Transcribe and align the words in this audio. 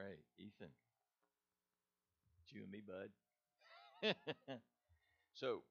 right, 0.00 0.18
Ethan. 0.38 0.70
It's 2.40 2.52
you 2.52 2.62
and 2.62 2.70
me, 2.70 2.80
bud. 2.80 3.10
so, 5.34 5.62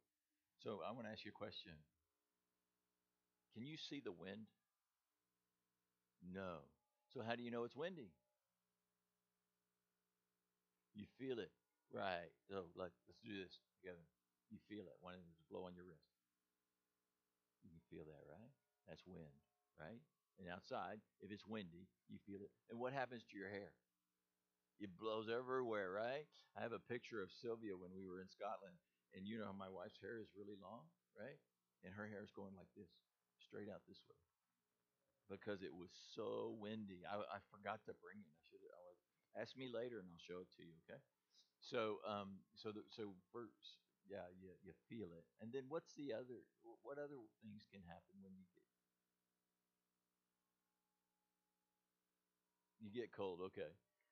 so 0.64 0.82
I 0.88 0.92
want 0.92 1.08
to 1.08 1.12
ask 1.12 1.26
you 1.26 1.32
a 1.32 1.38
question. 1.40 1.74
Can 3.54 3.66
you 3.68 3.78
see 3.78 4.00
the 4.00 4.12
wind? 4.12 4.48
No. 6.34 6.60
So 7.14 7.22
how 7.22 7.36
do 7.36 7.44
you 7.44 7.52
know 7.52 7.64
it's 7.64 7.76
windy? 7.76 8.12
You 10.94 11.06
feel 11.18 11.40
it, 11.40 11.52
right? 11.92 12.30
So 12.48 12.70
like, 12.76 12.94
let's 13.08 13.20
do 13.24 13.34
this 13.42 13.58
together. 13.82 14.06
You 14.50 14.60
feel 14.70 14.86
it 14.86 14.98
when 15.02 15.16
it's 15.34 15.42
blowing 15.50 15.76
your 15.76 15.86
wrist. 15.86 16.06
You 17.64 17.70
can 17.72 17.82
feel 17.90 18.04
that, 18.06 18.24
right? 18.28 18.52
That's 18.88 19.06
wind, 19.06 19.36
right? 19.80 20.02
And 20.40 20.48
outside, 20.50 21.00
if 21.22 21.32
it's 21.32 21.46
windy, 21.46 21.88
you 22.08 22.18
feel 22.26 22.42
it. 22.42 22.52
And 22.70 22.80
what 22.80 22.94
happens 22.94 23.24
to 23.32 23.38
your 23.38 23.50
hair? 23.50 23.72
It 24.80 24.98
blows 24.98 25.30
everywhere, 25.30 25.92
right? 25.92 26.26
I 26.58 26.62
have 26.62 26.72
a 26.74 26.80
picture 26.80 27.22
of 27.22 27.32
Sylvia 27.32 27.78
when 27.78 27.94
we 27.94 28.08
were 28.08 28.20
in 28.22 28.30
Scotland, 28.30 28.78
and 29.14 29.28
you 29.28 29.38
know 29.38 29.46
how 29.46 29.54
my 29.54 29.70
wife's 29.70 30.00
hair 30.02 30.18
is 30.20 30.34
really 30.36 30.56
long, 30.62 30.90
right? 31.18 31.38
And 31.84 31.94
her 31.94 32.08
hair 32.08 32.24
is 32.24 32.32
going 32.32 32.56
like 32.56 32.72
this, 32.76 32.90
straight 33.38 33.70
out 33.70 33.82
this 33.88 34.02
way, 34.08 34.16
because 35.30 35.62
it 35.62 35.74
was 35.74 35.92
so 36.16 36.56
windy. 36.58 37.06
I, 37.06 37.20
I 37.22 37.40
forgot 37.54 37.86
to 37.86 37.94
bring 38.02 38.20
it. 38.20 38.32
I 38.34 38.42
should. 38.50 38.64
I 38.66 39.42
ask 39.42 39.54
me 39.56 39.70
later, 39.70 40.02
and 40.02 40.10
I'll 40.10 40.20
show 40.26 40.42
it 40.42 40.52
to 40.58 40.64
you. 40.66 40.76
Okay. 40.88 41.00
So, 41.62 42.00
um, 42.08 42.42
so 42.56 42.72
the, 42.72 42.84
so 42.90 43.16
first, 43.34 43.82
yeah, 44.08 44.28
you 44.38 44.52
you 44.64 44.74
feel 44.90 45.12
it, 45.16 45.26
and 45.42 45.52
then 45.54 45.70
what's 45.70 45.94
the 45.96 46.14
other? 46.14 46.44
What 46.84 46.98
other 47.00 47.20
things 47.44 47.68
can 47.70 47.84
happen 47.88 48.20
when 48.24 48.34
you 48.38 48.46
get 48.56 48.66
you 52.80 52.90
get 52.92 53.12
cold? 53.12 53.40
Okay. 53.48 53.70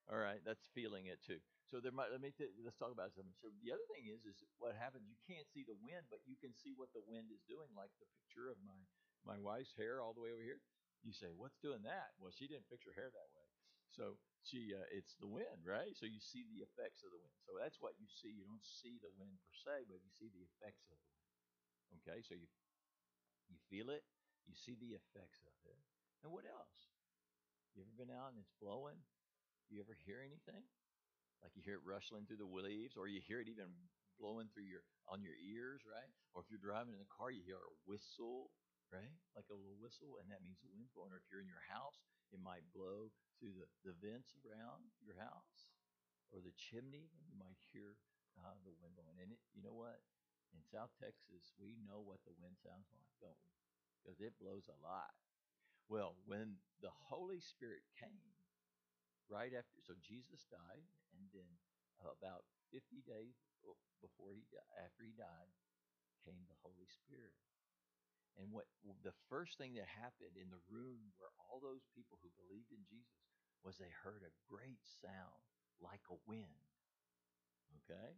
All 0.08 0.16
right, 0.20 0.40
that's 0.48 0.64
feeling 0.72 1.12
it 1.12 1.20
too. 1.20 1.44
So 1.68 1.84
there 1.84 1.92
might 1.92 2.16
let 2.16 2.24
me 2.24 2.32
th- 2.32 2.56
let's 2.64 2.80
talk 2.80 2.96
about 2.96 3.12
something. 3.12 3.36
So 3.44 3.52
the 3.60 3.76
other 3.76 3.84
thing 3.92 4.08
is 4.08 4.24
is 4.24 4.40
what 4.56 4.72
happens. 4.80 5.04
You 5.04 5.20
can't 5.28 5.44
see 5.52 5.68
the 5.68 5.76
wind, 5.84 6.08
but 6.08 6.24
you 6.24 6.40
can 6.40 6.56
see 6.56 6.72
what 6.72 6.96
the 6.96 7.04
wind 7.04 7.28
is 7.28 7.44
doing. 7.44 7.68
Like 7.76 7.92
the 8.00 8.08
picture 8.16 8.48
of 8.48 8.56
my 8.64 8.80
my 9.28 9.36
wife's 9.36 9.76
hair 9.76 10.00
all 10.00 10.16
the 10.16 10.24
way 10.24 10.32
over 10.32 10.44
here. 10.44 10.64
You 11.04 11.12
say, 11.12 11.36
what's 11.36 11.60
doing 11.60 11.84
that? 11.84 12.16
Well, 12.18 12.32
she 12.32 12.48
didn't 12.48 12.72
fix 12.72 12.88
her 12.88 12.96
hair 12.96 13.12
that 13.12 13.32
way. 13.36 13.48
So 13.92 14.16
she 14.48 14.72
uh, 14.72 14.88
it's 14.96 15.20
the 15.20 15.28
wind, 15.28 15.68
right? 15.68 15.92
So 15.92 16.08
you 16.08 16.24
see 16.24 16.48
the 16.48 16.64
effects 16.64 17.04
of 17.04 17.12
the 17.12 17.20
wind. 17.20 17.36
So 17.44 17.60
that's 17.60 17.84
what 17.84 18.00
you 18.00 18.08
see. 18.08 18.32
You 18.32 18.48
don't 18.48 18.64
see 18.64 18.96
the 19.04 19.12
wind 19.20 19.36
per 19.44 19.56
se, 19.60 19.92
but 19.92 20.00
you 20.00 20.12
see 20.16 20.32
the 20.32 20.48
effects 20.48 20.88
of 20.88 20.96
the 20.96 21.04
wind. 21.04 21.28
Okay, 22.00 22.20
so 22.24 22.36
you 22.40 22.48
you 23.52 23.58
feel 23.70 23.90
it, 23.92 24.04
you 24.48 24.56
see 24.56 24.76
the 24.80 24.96
effects 24.96 25.44
of 25.44 25.56
it, 25.68 25.80
and 26.24 26.32
what 26.32 26.46
else? 26.48 26.92
You 27.76 27.84
ever 27.86 27.96
been 27.96 28.14
out 28.14 28.34
and 28.34 28.40
it's 28.42 28.54
blowing? 28.62 28.98
You 29.70 29.84
ever 29.84 29.96
hear 30.08 30.24
anything? 30.24 30.64
Like 31.44 31.54
you 31.54 31.62
hear 31.62 31.78
it 31.78 31.86
rustling 31.86 32.26
through 32.26 32.42
the 32.42 32.50
leaves, 32.50 32.98
or 32.98 33.06
you 33.06 33.22
hear 33.22 33.44
it 33.44 33.52
even 33.52 33.70
blowing 34.18 34.50
through 34.50 34.66
your 34.66 34.82
on 35.06 35.22
your 35.22 35.38
ears, 35.38 35.86
right? 35.86 36.10
Or 36.34 36.42
if 36.42 36.50
you're 36.50 36.64
driving 36.64 36.98
in 36.98 37.02
the 37.04 37.14
car, 37.14 37.30
you 37.30 37.46
hear 37.46 37.62
a 37.62 37.78
whistle, 37.86 38.50
right? 38.90 39.14
Like 39.38 39.48
a 39.54 39.58
little 39.58 39.78
whistle, 39.78 40.18
and 40.18 40.32
that 40.34 40.42
means 40.42 40.58
the 40.64 40.72
wind's 40.74 40.90
blowing. 40.96 41.14
Or 41.14 41.22
if 41.22 41.28
you're 41.30 41.44
in 41.44 41.52
your 41.52 41.68
house, 41.70 42.02
it 42.34 42.42
might 42.42 42.66
blow 42.74 43.14
through 43.38 43.54
the, 43.54 43.68
the 43.86 43.96
vents 44.02 44.34
around 44.42 44.90
your 45.06 45.20
house 45.22 45.70
or 46.32 46.44
the 46.44 46.56
chimney, 46.56 47.08
you 47.28 47.36
might 47.40 47.60
hear 47.72 47.96
uh, 48.40 48.56
the 48.68 48.76
wind 48.84 48.96
blowing. 49.00 49.20
And 49.24 49.32
it, 49.32 49.42
you 49.56 49.64
know 49.64 49.76
what? 49.76 50.04
In 50.52 50.64
South 50.64 50.92
Texas, 51.00 51.56
we 51.60 51.76
know 51.84 52.04
what 52.04 52.24
the 52.24 52.36
wind 52.40 52.56
sounds 52.60 52.88
like, 52.92 53.08
don't 53.20 53.40
we? 53.44 53.54
Because 54.00 54.20
it 54.24 54.36
blows 54.40 54.68
a 54.68 54.78
lot. 54.80 55.16
Well, 55.88 56.20
when 56.28 56.60
the 56.84 56.92
Holy 56.92 57.40
Spirit 57.40 57.84
came, 57.96 58.36
right 59.28 59.52
after, 59.54 59.80
so 59.84 59.94
Jesus 60.00 60.48
died, 60.48 60.88
and 61.16 61.24
then 61.32 61.48
about 62.04 62.48
50 62.72 63.04
days 63.04 63.36
before 64.04 64.32
he 64.34 64.46
after 64.80 65.04
he 65.04 65.16
died, 65.18 65.52
came 66.24 66.46
the 66.48 66.62
Holy 66.64 66.88
Spirit. 66.88 67.36
And 68.38 68.54
what 68.54 68.70
the 69.02 69.18
first 69.34 69.58
thing 69.58 69.74
that 69.82 69.90
happened 69.90 70.38
in 70.38 70.54
the 70.54 70.62
room 70.70 71.10
where 71.18 71.34
all 71.42 71.58
those 71.58 71.90
people 71.98 72.22
who 72.22 72.30
believed 72.38 72.70
in 72.70 72.86
Jesus 72.86 73.26
was 73.66 73.82
they 73.82 73.90
heard 74.06 74.22
a 74.22 74.38
great 74.46 74.78
sound 75.02 75.42
like 75.82 76.06
a 76.14 76.22
wind. 76.30 76.70
Okay? 77.82 78.14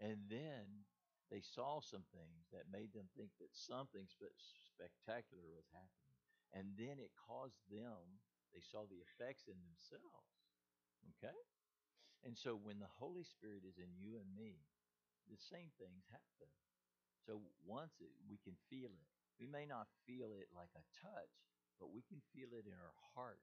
And 0.00 0.24
then 0.32 0.88
they 1.28 1.44
saw 1.44 1.84
some 1.84 2.08
things 2.08 2.48
that 2.56 2.72
made 2.72 2.96
them 2.96 3.12
think 3.12 3.36
that 3.36 3.52
something 3.52 4.08
spectacular 4.08 5.44
was 5.52 5.68
happening. 5.76 6.12
And 6.56 6.72
then 6.80 6.96
it 6.96 7.12
caused 7.12 7.60
them, 7.68 8.24
they 8.54 8.62
saw 8.62 8.86
the 8.86 9.02
effects 9.02 9.50
in 9.50 9.58
themselves. 9.60 10.30
Okay? 11.18 11.36
And 12.24 12.38
so 12.38 12.56
when 12.56 12.80
the 12.80 12.88
Holy 12.88 13.26
Spirit 13.26 13.68
is 13.68 13.76
in 13.76 13.92
you 14.00 14.16
and 14.16 14.30
me, 14.32 14.64
the 15.28 15.36
same 15.36 15.68
things 15.76 16.08
happen. 16.08 16.48
So 17.26 17.40
once 17.64 18.00
it, 18.00 18.12
we 18.28 18.40
can 18.40 18.56
feel 18.68 18.92
it, 18.92 19.10
we 19.40 19.48
may 19.48 19.64
not 19.68 19.88
feel 20.06 20.32
it 20.36 20.48
like 20.52 20.72
a 20.76 20.84
touch, 21.00 21.34
but 21.80 21.92
we 21.92 22.04
can 22.04 22.20
feel 22.32 22.52
it 22.54 22.68
in 22.68 22.76
our 22.76 22.96
heart, 23.16 23.40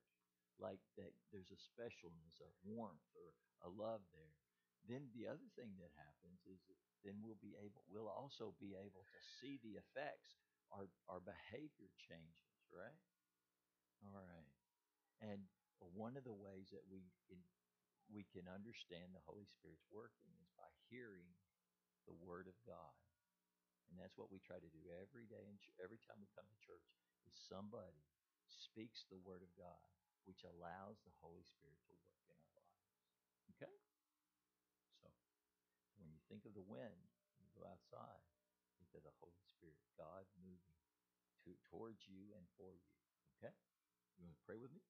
like 0.61 0.81
that 0.97 1.13
there's 1.33 1.51
a 1.51 1.59
specialness, 1.59 2.37
a 2.41 2.49
warmth, 2.63 3.05
or 3.17 3.33
a 3.65 3.69
love 3.69 4.01
there. 4.13 4.33
Then 4.89 5.09
the 5.13 5.29
other 5.29 5.49
thing 5.53 5.77
that 5.77 5.93
happens 5.93 6.41
is 6.49 6.61
then 7.05 7.21
we'll 7.21 7.41
be 7.41 7.57
able, 7.57 7.85
we'll 7.89 8.09
also 8.09 8.53
be 8.57 8.77
able 8.77 9.05
to 9.05 9.19
see 9.41 9.61
the 9.61 9.77
effects. 9.77 10.37
Our 10.71 10.87
our 11.11 11.19
behavior 11.19 11.91
changes, 11.99 12.55
right? 12.71 12.95
All 14.01 14.15
right, 14.15 14.47
and 15.21 15.45
one 15.93 16.17
of 16.17 16.25
the 16.25 16.35
ways 16.35 16.69
that 16.73 16.85
we 16.89 17.05
can 17.29 17.41
we 18.11 18.27
can 18.27 18.43
understand 18.51 19.15
the 19.15 19.23
Holy 19.23 19.47
Spirit's 19.47 19.87
working 19.87 20.35
is 20.43 20.51
by 20.59 20.67
hearing 20.91 21.31
the 22.03 22.17
Word 22.19 22.43
of 22.49 22.57
God. 22.67 22.99
And 23.87 23.95
that's 23.95 24.19
what 24.19 24.31
we 24.31 24.43
try 24.43 24.59
to 24.59 24.71
do 24.71 24.83
every 24.99 25.27
day 25.27 25.47
and 25.47 25.59
every 25.79 25.99
time 26.03 26.19
we 26.19 26.27
come 26.35 26.47
to 26.47 26.59
church 26.63 26.83
is 27.27 27.35
somebody 27.35 28.03
speaks 28.47 29.03
the 29.07 29.19
word 29.19 29.43
of 29.43 29.51
God, 29.59 29.87
which 30.23 30.43
allows 30.47 30.99
the 31.03 31.15
Holy 31.19 31.43
Spirit 31.43 31.79
to 31.87 31.91
work 31.91 32.15
in 32.23 32.31
our 32.31 32.51
lives. 32.55 32.87
Okay? 33.55 33.75
So 35.03 35.11
when 35.99 36.07
you 36.11 36.23
think 36.31 36.47
of 36.47 36.55
the 36.55 36.63
wind, 36.63 37.03
you 37.35 37.47
go 37.51 37.67
outside, 37.67 38.23
think 38.79 38.91
of 38.95 39.03
the 39.03 39.15
Holy 39.19 39.43
Spirit, 39.47 39.79
God 39.99 40.23
moving 40.39 40.79
to, 41.43 41.51
towards 41.67 42.07
you 42.07 42.31
and 42.35 42.47
for 42.55 42.75
you. 42.75 42.91
Okay? 43.39 43.51
You 44.15 44.27
want 44.27 44.39
to 44.39 44.47
pray 44.47 44.59
with 44.59 44.71
me? 44.71 44.83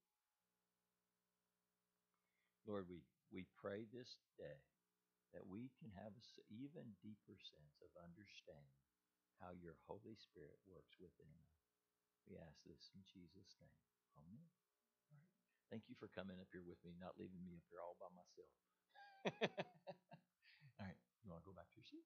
Lord, 2.67 2.85
we, 2.87 3.01
we 3.33 3.47
pray 3.57 3.89
this 3.89 4.17
day 4.37 4.61
that 5.33 5.47
we 5.47 5.71
can 5.79 5.91
have 5.95 6.11
an 6.13 6.25
even 6.51 6.85
deeper 6.99 7.39
sense 7.39 7.75
of 7.81 7.89
understanding 8.03 8.81
how 9.39 9.55
your 9.57 9.79
Holy 9.87 10.13
Spirit 10.19 10.59
works 10.67 10.93
within 10.99 11.31
us. 11.41 11.55
We 12.27 12.37
ask 12.37 12.59
this 12.67 12.91
in 12.93 13.01
Jesus' 13.07 13.57
name. 13.57 13.79
Amen. 14.19 14.45
All 15.09 15.17
right. 15.17 15.33
Thank 15.73 15.89
you 15.89 15.95
for 15.97 16.11
coming 16.11 16.37
up 16.37 16.51
here 16.53 16.63
with 16.63 16.77
me, 16.85 16.93
not 16.99 17.17
leaving 17.17 17.41
me 17.41 17.57
up 17.57 17.65
here 17.71 17.81
all 17.81 17.97
by 17.97 18.11
myself. 18.13 18.53
all 20.77 20.85
right. 20.85 20.99
You 21.23 21.31
want 21.31 21.41
to 21.41 21.49
go 21.49 21.55
back 21.57 21.71
to 21.73 21.79
your 21.81 21.87
seat? 21.89 22.05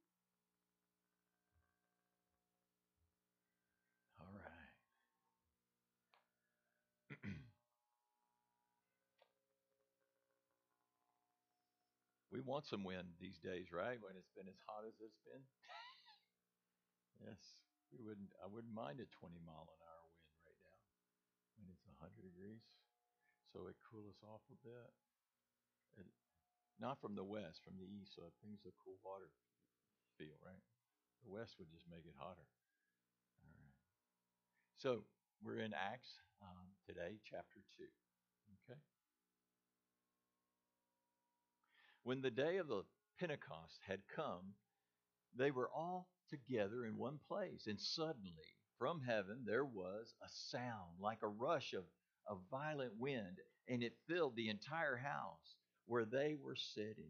Want 12.46 12.66
some 12.68 12.84
wind 12.86 13.18
these 13.20 13.40
days, 13.42 13.74
right? 13.74 13.98
When 14.00 14.16
it's 14.16 14.32
been 14.38 14.48
as 14.48 14.62
hot 14.70 14.86
as 14.88 14.96
it's 15.02 15.20
been. 15.26 15.44
Yes, 17.20 17.40
we 17.92 18.00
wouldn't. 18.04 18.32
I 18.44 18.48
wouldn't 18.48 18.76
mind 18.76 19.00
a 19.00 19.08
20 19.08 19.40
mile 19.44 19.68
an 19.72 19.82
hour 19.88 20.06
wind 20.20 20.36
right 20.44 20.62
now 20.64 20.80
when 21.60 21.68
it's 21.72 21.84
100 21.88 22.24
degrees, 22.24 22.64
so 23.52 23.68
it 23.72 23.78
cool 23.88 24.08
us 24.12 24.22
off 24.24 24.44
a 24.52 24.58
bit. 24.64 24.92
And 25.98 26.08
not 26.80 27.00
from 27.02 27.16
the 27.16 27.26
west, 27.26 27.64
from 27.64 27.78
the 27.80 27.88
east, 27.88 28.16
so 28.16 28.28
it 28.28 28.36
brings 28.44 28.64
a 28.68 28.76
cool 28.84 29.00
water 29.04 29.32
feel, 30.18 30.38
right? 30.44 30.62
The 31.24 31.32
west 31.32 31.56
would 31.60 31.72
just 31.72 31.88
make 31.90 32.06
it 32.06 32.16
hotter. 32.20 32.48
All 33.44 33.56
right. 33.56 33.76
So 34.78 35.04
we're 35.44 35.60
in 35.60 35.74
Acts 35.74 36.20
um, 36.42 36.68
today, 36.86 37.20
chapter 37.26 37.62
two. 37.78 37.90
Okay. 38.64 38.80
When 42.06 42.22
the 42.22 42.30
day 42.30 42.58
of 42.58 42.68
the 42.68 42.84
Pentecost 43.20 43.80
had 43.88 44.08
come, 44.16 44.54
they 45.36 45.50
were 45.50 45.72
all 45.72 46.08
together 46.30 46.86
in 46.86 47.00
one 47.00 47.20
place. 47.28 47.66
And 47.66 47.82
suddenly, 47.82 48.46
from 48.78 49.02
heaven, 49.02 49.44
there 49.44 49.66
was 49.66 50.14
a 50.22 50.30
sound 50.30 51.00
like 51.00 51.24
a 51.24 51.28
rush 51.28 51.74
of 51.74 51.84
a 52.28 52.36
violent 52.52 52.96
wind, 53.00 53.38
and 53.68 53.82
it 53.82 53.98
filled 54.08 54.36
the 54.36 54.50
entire 54.50 54.98
house 54.98 55.56
where 55.88 56.06
they 56.06 56.36
were 56.40 56.56
sitting. 56.56 57.10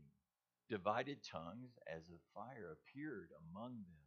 Divided 0.69 1.17
tongues 1.29 1.77
as 1.93 2.07
of 2.07 2.21
fire 2.33 2.71
appeared 2.71 3.31
among 3.51 3.73
them, 3.73 4.05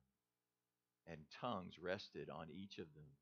and 1.07 1.21
tongues 1.39 1.75
rested 1.79 2.31
on 2.31 2.47
each 2.51 2.79
of 2.79 2.87
them. 2.95 3.13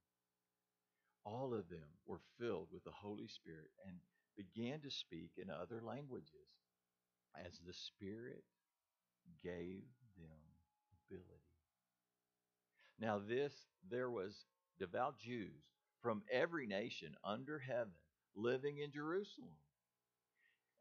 All 1.24 1.52
of 1.52 1.68
them 1.68 1.98
were 2.06 2.20
filled 2.38 2.68
with 2.70 2.84
the 2.84 2.92
Holy 2.92 3.26
Spirit 3.26 3.72
and 3.84 3.96
began 4.36 4.80
to 4.82 4.90
speak 4.90 5.32
in 5.36 5.50
other 5.50 5.82
languages 5.82 6.46
as 7.44 7.58
the 7.66 7.72
Spirit 7.72 8.44
gave 9.42 9.84
them 10.16 10.40
ability. 11.10 11.46
Now, 12.98 13.20
this, 13.26 13.52
there 13.90 14.10
was 14.10 14.34
devout 14.78 15.18
Jews 15.18 15.62
from 16.02 16.22
every 16.32 16.66
nation 16.66 17.14
under 17.24 17.58
heaven 17.58 17.92
living 18.34 18.78
in 18.78 18.90
Jerusalem. 18.90 19.56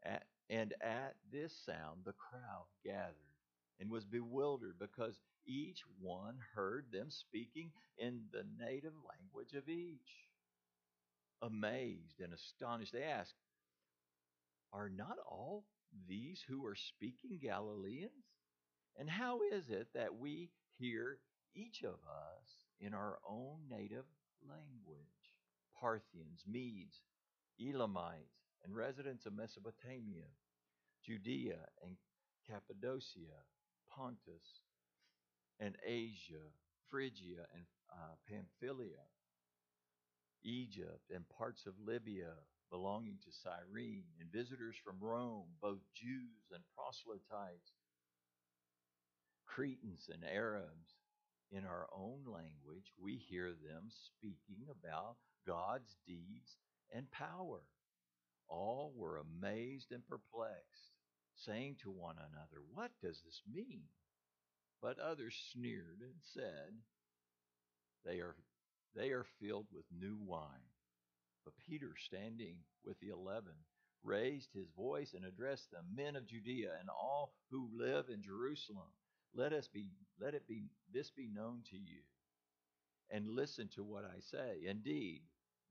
At, 0.04 0.24
and 0.50 0.74
at 0.82 1.16
this 1.32 1.54
sound, 1.66 2.02
the 2.06 2.14
crowd 2.14 2.68
gathered 2.84 3.16
and 3.80 3.90
was 3.90 4.06
bewildered 4.06 4.76
because 4.80 5.20
each 5.46 5.82
one 6.00 6.38
heard 6.56 6.86
them 6.92 7.10
speaking 7.10 7.72
in 7.98 8.22
the 8.32 8.44
native 8.60 8.94
language 9.10 9.54
of 9.54 9.68
each. 9.70 10.30
Amazed 11.42 12.22
and 12.22 12.34
astonished, 12.34 12.94
they 12.94 13.04
asked, 13.04 13.36
Are 14.72 14.90
not 14.90 15.18
all 15.30 15.66
these 16.08 16.44
who 16.48 16.66
are 16.66 16.76
speaking 16.76 17.40
Galileans? 17.42 18.12
And 18.98 19.10
how 19.10 19.40
is 19.52 19.70
it 19.70 19.88
that 19.94 20.16
we 20.18 20.50
hear 20.78 21.20
each 21.56 21.84
of 21.84 21.94
us 21.94 22.48
in 22.80 22.94
our 22.94 23.18
own 23.28 23.60
native 23.70 24.06
language? 24.48 25.06
Parthians, 25.80 26.44
Medes, 26.48 27.02
Elamites, 27.60 28.46
and 28.64 28.76
residents 28.76 29.26
of 29.26 29.34
Mesopotamia, 29.34 30.26
Judea 31.06 31.60
and 31.84 31.96
Cappadocia, 32.50 33.44
Pontus 33.90 34.62
and 35.60 35.76
Asia, 35.86 36.52
Phrygia 36.90 37.46
and 37.54 37.66
uh, 37.92 38.16
Pamphylia, 38.28 39.04
Egypt 40.44 41.12
and 41.14 41.28
parts 41.30 41.66
of 41.66 41.74
Libya 41.84 42.34
belonging 42.70 43.18
to 43.24 43.32
Cyrene, 43.32 44.06
and 44.20 44.32
visitors 44.32 44.76
from 44.84 45.00
Rome, 45.00 45.48
both 45.62 45.80
Jews 45.94 46.52
and 46.52 46.64
proselytes, 46.76 47.72
Cretans 49.46 50.10
and 50.12 50.24
Arabs. 50.24 50.96
In 51.52 51.64
our 51.64 51.88
own 51.96 52.26
language, 52.26 52.92
we 53.00 53.16
hear 53.16 53.52
them 53.52 53.90
speaking 53.90 54.66
about 54.70 55.16
God's 55.48 55.96
deeds 56.06 56.58
and 56.94 57.10
power. 57.12 57.62
All 58.48 58.94
were 58.96 59.18
amazed 59.18 59.92
and 59.92 60.06
perplexed, 60.08 60.92
saying 61.36 61.78
to 61.84 61.92
one 61.92 62.18
another, 62.18 62.62
What 62.74 62.92
does 63.02 63.22
this 63.24 63.42
mean? 63.52 63.84
But 64.82 65.00
others 65.00 65.36
sneered 65.54 66.00
and 66.02 66.16
said, 66.34 66.74
They 68.06 68.20
are, 68.20 68.36
they 68.96 69.10
are 69.12 69.26
filled 69.40 69.68
with 69.72 69.86
new 69.92 70.18
wine. 70.20 70.75
But 71.46 71.54
Peter, 71.70 71.92
standing 71.98 72.56
with 72.84 73.00
the 73.00 73.10
eleven, 73.10 73.54
raised 74.04 74.50
his 74.54 74.68
voice 74.76 75.14
and 75.14 75.26
addressed 75.26 75.72
them, 75.72 75.86
Men 75.96 76.16
of 76.16 76.28
Judea 76.28 76.72
and 76.80 76.90
all 76.90 77.34
who 77.52 77.70
live 77.74 78.10
in 78.10 78.22
Jerusalem, 78.22 78.90
let 79.34 79.54
us 79.54 79.68
be 79.68 79.90
let 80.20 80.34
it 80.34 80.48
be 80.48 80.70
this 80.94 81.12
be 81.12 81.28
known 81.32 81.62
to 81.70 81.78
you. 81.78 82.02
And 83.12 83.30
listen 83.30 83.70
to 83.76 83.84
what 83.84 84.04
I 84.04 84.20
say. 84.20 84.68
Indeed, 84.68 85.22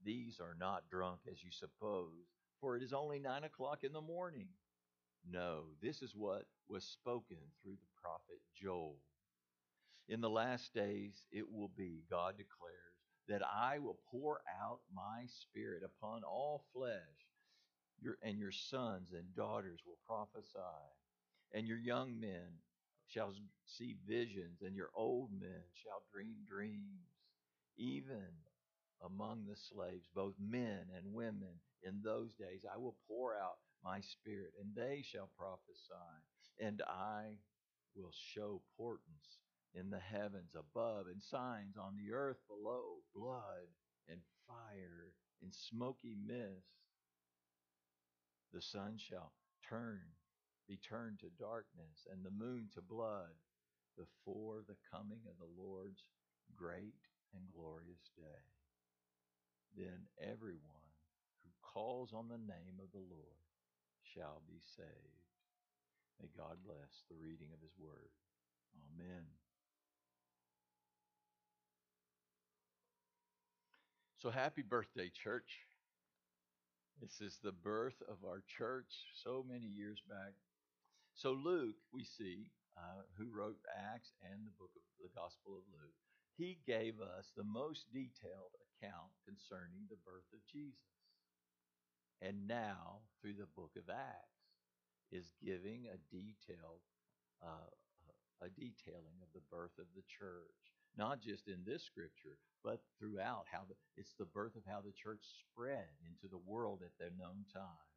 these 0.04 0.38
are 0.40 0.54
not 0.58 0.88
drunk 0.88 1.20
as 1.30 1.42
you 1.42 1.50
suppose, 1.50 2.28
for 2.60 2.76
it 2.76 2.82
is 2.82 2.92
only 2.92 3.18
nine 3.18 3.44
o'clock 3.44 3.82
in 3.82 3.92
the 3.92 4.00
morning. 4.00 4.48
No, 5.28 5.64
this 5.82 6.02
is 6.02 6.14
what 6.14 6.44
was 6.68 6.84
spoken 6.84 7.38
through 7.62 7.76
the 7.76 8.00
prophet 8.00 8.40
Joel. 8.54 8.96
In 10.08 10.20
the 10.20 10.30
last 10.30 10.74
days 10.74 11.24
it 11.32 11.50
will 11.50 11.70
be, 11.76 12.04
God 12.10 12.36
declares, 12.36 12.93
that 13.28 13.42
I 13.42 13.78
will 13.78 13.98
pour 14.10 14.40
out 14.62 14.80
my 14.94 15.24
spirit 15.26 15.82
upon 15.84 16.22
all 16.24 16.64
flesh, 16.74 17.28
your, 18.00 18.16
and 18.22 18.38
your 18.38 18.52
sons 18.52 19.12
and 19.12 19.34
daughters 19.34 19.80
will 19.86 19.98
prophesy, 20.06 20.58
and 21.52 21.66
your 21.66 21.78
young 21.78 22.20
men 22.20 22.58
shall 23.06 23.32
see 23.66 23.96
visions, 24.06 24.62
and 24.62 24.74
your 24.74 24.90
old 24.94 25.30
men 25.32 25.62
shall 25.72 26.02
dream 26.12 26.36
dreams. 26.48 27.08
Even 27.76 28.28
among 29.04 29.46
the 29.46 29.56
slaves, 29.56 30.08
both 30.14 30.34
men 30.38 30.86
and 30.96 31.14
women, 31.14 31.60
in 31.82 32.00
those 32.02 32.34
days 32.34 32.64
I 32.72 32.78
will 32.78 32.96
pour 33.08 33.36
out 33.36 33.58
my 33.84 34.00
spirit, 34.00 34.52
and 34.60 34.74
they 34.74 35.02
shall 35.02 35.30
prophesy, 35.36 36.14
and 36.60 36.82
I 36.88 37.36
will 37.94 38.12
show 38.12 38.62
portents 38.76 39.38
in 39.74 39.90
the 39.90 39.98
heavens 39.98 40.54
above 40.54 41.06
and 41.06 41.22
signs 41.22 41.76
on 41.76 41.96
the 41.96 42.12
earth 42.12 42.38
below 42.48 43.02
blood 43.14 43.68
and 44.08 44.20
fire 44.46 45.12
and 45.42 45.52
smoky 45.52 46.14
mist. 46.14 46.70
The 48.52 48.62
sun 48.62 48.98
shall 48.98 49.32
turn, 49.68 50.00
be 50.68 50.76
turned 50.78 51.18
to 51.20 51.42
darkness, 51.42 52.06
and 52.10 52.24
the 52.24 52.30
moon 52.30 52.68
to 52.74 52.80
blood 52.80 53.34
before 53.98 54.62
the 54.66 54.78
coming 54.90 55.26
of 55.26 55.38
the 55.38 55.50
Lord's 55.60 56.02
great 56.54 57.02
and 57.34 57.42
glorious 57.50 58.10
day. 58.16 58.46
Then 59.76 60.06
everyone 60.22 60.94
who 61.42 61.50
calls 61.62 62.12
on 62.14 62.28
the 62.28 62.38
name 62.38 62.78
of 62.78 62.92
the 62.92 63.02
Lord 63.02 63.42
shall 64.02 64.42
be 64.46 64.62
saved. 64.76 65.26
May 66.22 66.28
God 66.36 66.62
bless 66.62 67.02
the 67.10 67.18
reading 67.18 67.50
of 67.50 67.60
his 67.60 67.74
word. 67.76 68.14
Amen. 68.94 69.26
So 74.24 74.32
happy 74.32 74.64
birthday, 74.64 75.12
church. 75.12 75.68
This 76.96 77.20
is 77.20 77.36
the 77.44 77.52
birth 77.52 78.00
of 78.08 78.24
our 78.24 78.40
church 78.48 78.88
so 79.12 79.44
many 79.44 79.68
years 79.68 80.00
back. 80.08 80.32
So, 81.12 81.36
Luke, 81.36 81.76
we 81.92 82.08
see, 82.08 82.48
uh, 82.72 83.04
who 83.20 83.28
wrote 83.28 83.60
Acts 83.68 84.16
and 84.24 84.48
the 84.48 84.56
book 84.56 84.72
of 84.80 84.84
the 84.96 85.12
Gospel 85.12 85.60
of 85.60 85.68
Luke, 85.68 85.92
he 86.40 86.56
gave 86.64 87.04
us 87.04 87.36
the 87.36 87.44
most 87.44 87.92
detailed 87.92 88.56
account 88.64 89.12
concerning 89.28 89.84
the 89.92 90.00
birth 90.08 90.32
of 90.32 90.40
Jesus. 90.48 91.04
And 92.24 92.48
now, 92.48 93.04
through 93.20 93.36
the 93.36 93.52
book 93.52 93.76
of 93.76 93.92
Acts, 93.92 94.40
is 95.12 95.36
giving 95.44 95.92
a 95.92 96.00
detailed 96.08 96.80
uh, 97.44 97.68
a 98.40 98.48
detailing 98.48 99.20
of 99.20 99.28
the 99.36 99.44
birth 99.52 99.76
of 99.76 99.92
the 99.92 100.08
church, 100.08 100.73
not 100.96 101.20
just 101.20 101.48
in 101.48 101.64
this 101.66 101.82
scripture, 101.82 102.38
but 102.62 102.80
throughout 102.98 103.44
how 103.50 103.62
the, 103.68 103.74
it's 103.96 104.14
the 104.18 104.24
birth 104.24 104.56
of 104.56 104.62
how 104.66 104.80
the 104.80 104.92
church 104.92 105.22
spread 105.42 105.90
into 106.06 106.28
the 106.30 106.40
world 106.46 106.80
at 106.82 106.96
the 106.98 107.10
known 107.16 107.44
time. 107.52 107.88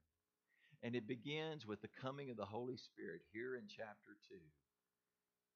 And 0.84 0.96
it 0.96 1.08
begins 1.08 1.66
with 1.66 1.82
the 1.82 1.94
coming 2.02 2.30
of 2.30 2.38
the 2.38 2.46
Holy 2.46 2.78
Spirit 2.78 3.22
here 3.34 3.56
in 3.56 3.66
chapter 3.68 4.18
2. 4.30 4.36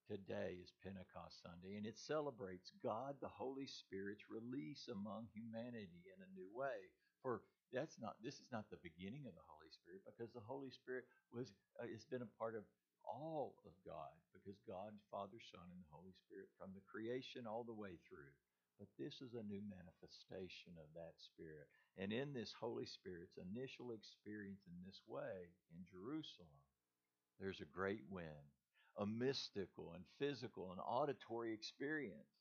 Today 0.10 0.58
is 0.60 0.74
Pentecost 0.84 1.40
Sunday, 1.46 1.78
and 1.78 1.86
it 1.86 1.98
celebrates 1.98 2.74
God 2.84 3.16
the 3.22 3.32
Holy 3.32 3.68
Spirit's 3.68 4.26
release 4.28 4.90
among 4.90 5.30
humanity 5.32 6.04
in 6.10 6.20
a 6.20 6.34
new 6.36 6.50
way. 6.52 6.90
For 7.22 7.42
that's 7.72 7.96
not 8.02 8.18
this 8.20 8.42
is 8.42 8.50
not 8.52 8.68
the 8.68 8.82
beginning 8.84 9.24
of 9.24 9.38
the 9.38 9.48
Holy 9.48 9.72
Spirit 9.72 10.04
because 10.04 10.34
the 10.34 10.44
Holy 10.44 10.74
Spirit 10.74 11.06
was 11.32 11.54
uh, 11.80 11.88
has 11.88 12.04
been 12.04 12.26
a 12.26 12.36
part 12.36 12.60
of 12.60 12.68
all 13.06 13.56
of 13.66 13.74
God 13.86 14.14
because 14.34 14.58
God, 14.68 14.94
Father, 15.10 15.38
Son, 15.52 15.66
and 15.70 15.82
the 15.82 15.94
Holy 15.94 16.14
Spirit 16.26 16.50
from 16.58 16.74
the 16.74 16.86
creation 16.90 17.46
all 17.46 17.64
the 17.64 17.78
way 17.78 17.98
through. 18.10 18.34
But 18.82 18.90
this 18.98 19.22
is 19.22 19.38
a 19.38 19.46
new 19.46 19.62
manifestation 19.70 20.74
of 20.82 20.90
that 20.98 21.14
Spirit. 21.22 21.70
And 22.02 22.10
in 22.10 22.34
this 22.34 22.50
Holy 22.58 22.90
Spirit's 22.90 23.38
initial 23.38 23.94
experience 23.94 24.66
in 24.66 24.74
this 24.82 25.02
way 25.06 25.54
in 25.70 25.86
Jerusalem, 25.86 26.58
there's 27.38 27.62
a 27.62 27.70
great 27.70 28.02
wind, 28.10 28.50
a 28.98 29.06
mystical 29.06 29.94
and 29.94 30.04
physical 30.18 30.72
and 30.74 30.82
auditory 30.82 31.54
experience, 31.54 32.34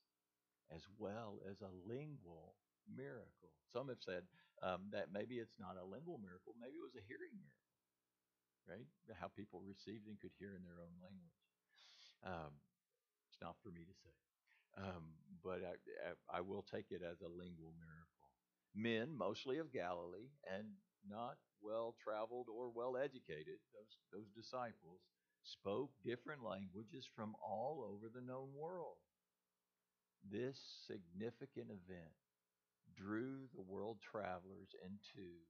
as 0.73 0.81
well 0.97 1.37
as 1.45 1.61
a 1.61 1.73
lingual 1.85 2.55
miracle. 2.89 3.53
Some 3.73 3.89
have 3.89 4.01
said 4.01 4.23
um, 4.63 4.89
that 4.91 5.13
maybe 5.13 5.37
it's 5.37 5.57
not 5.59 5.77
a 5.77 5.85
lingual 5.85 6.17
miracle, 6.21 6.53
maybe 6.57 6.77
it 6.77 6.85
was 6.85 6.97
a 6.97 7.05
hearing 7.05 7.33
miracle, 7.37 7.60
right? 8.67 8.85
How 9.19 9.27
people 9.27 9.61
received 9.65 10.07
and 10.07 10.19
could 10.19 10.35
hear 10.37 10.53
in 10.55 10.63
their 10.63 10.81
own 10.81 10.95
language. 11.01 11.39
Um, 12.25 12.53
it's 13.29 13.41
not 13.41 13.57
for 13.63 13.69
me 13.69 13.81
to 13.85 13.95
say. 14.03 14.15
Um, 14.77 15.17
but 15.43 15.61
I, 15.65 16.37
I 16.37 16.41
will 16.41 16.63
take 16.63 16.91
it 16.91 17.01
as 17.03 17.19
a 17.21 17.31
lingual 17.31 17.73
miracle. 17.75 18.27
Men, 18.73 19.17
mostly 19.17 19.57
of 19.57 19.73
Galilee, 19.73 20.31
and 20.47 20.79
not 21.03 21.35
well 21.59 21.95
traveled 21.99 22.47
or 22.47 22.69
well 22.69 22.95
educated, 22.95 23.59
those, 23.73 23.93
those 24.13 24.29
disciples, 24.31 25.01
spoke 25.43 25.91
different 26.05 26.43
languages 26.43 27.09
from 27.15 27.35
all 27.41 27.83
over 27.83 28.07
the 28.07 28.21
known 28.21 28.53
world. 28.55 29.01
This 30.23 30.61
significant 30.85 31.73
event 31.73 32.13
drew 32.95 33.49
the 33.55 33.65
world 33.65 33.97
travelers 33.99 34.69
into 34.85 35.41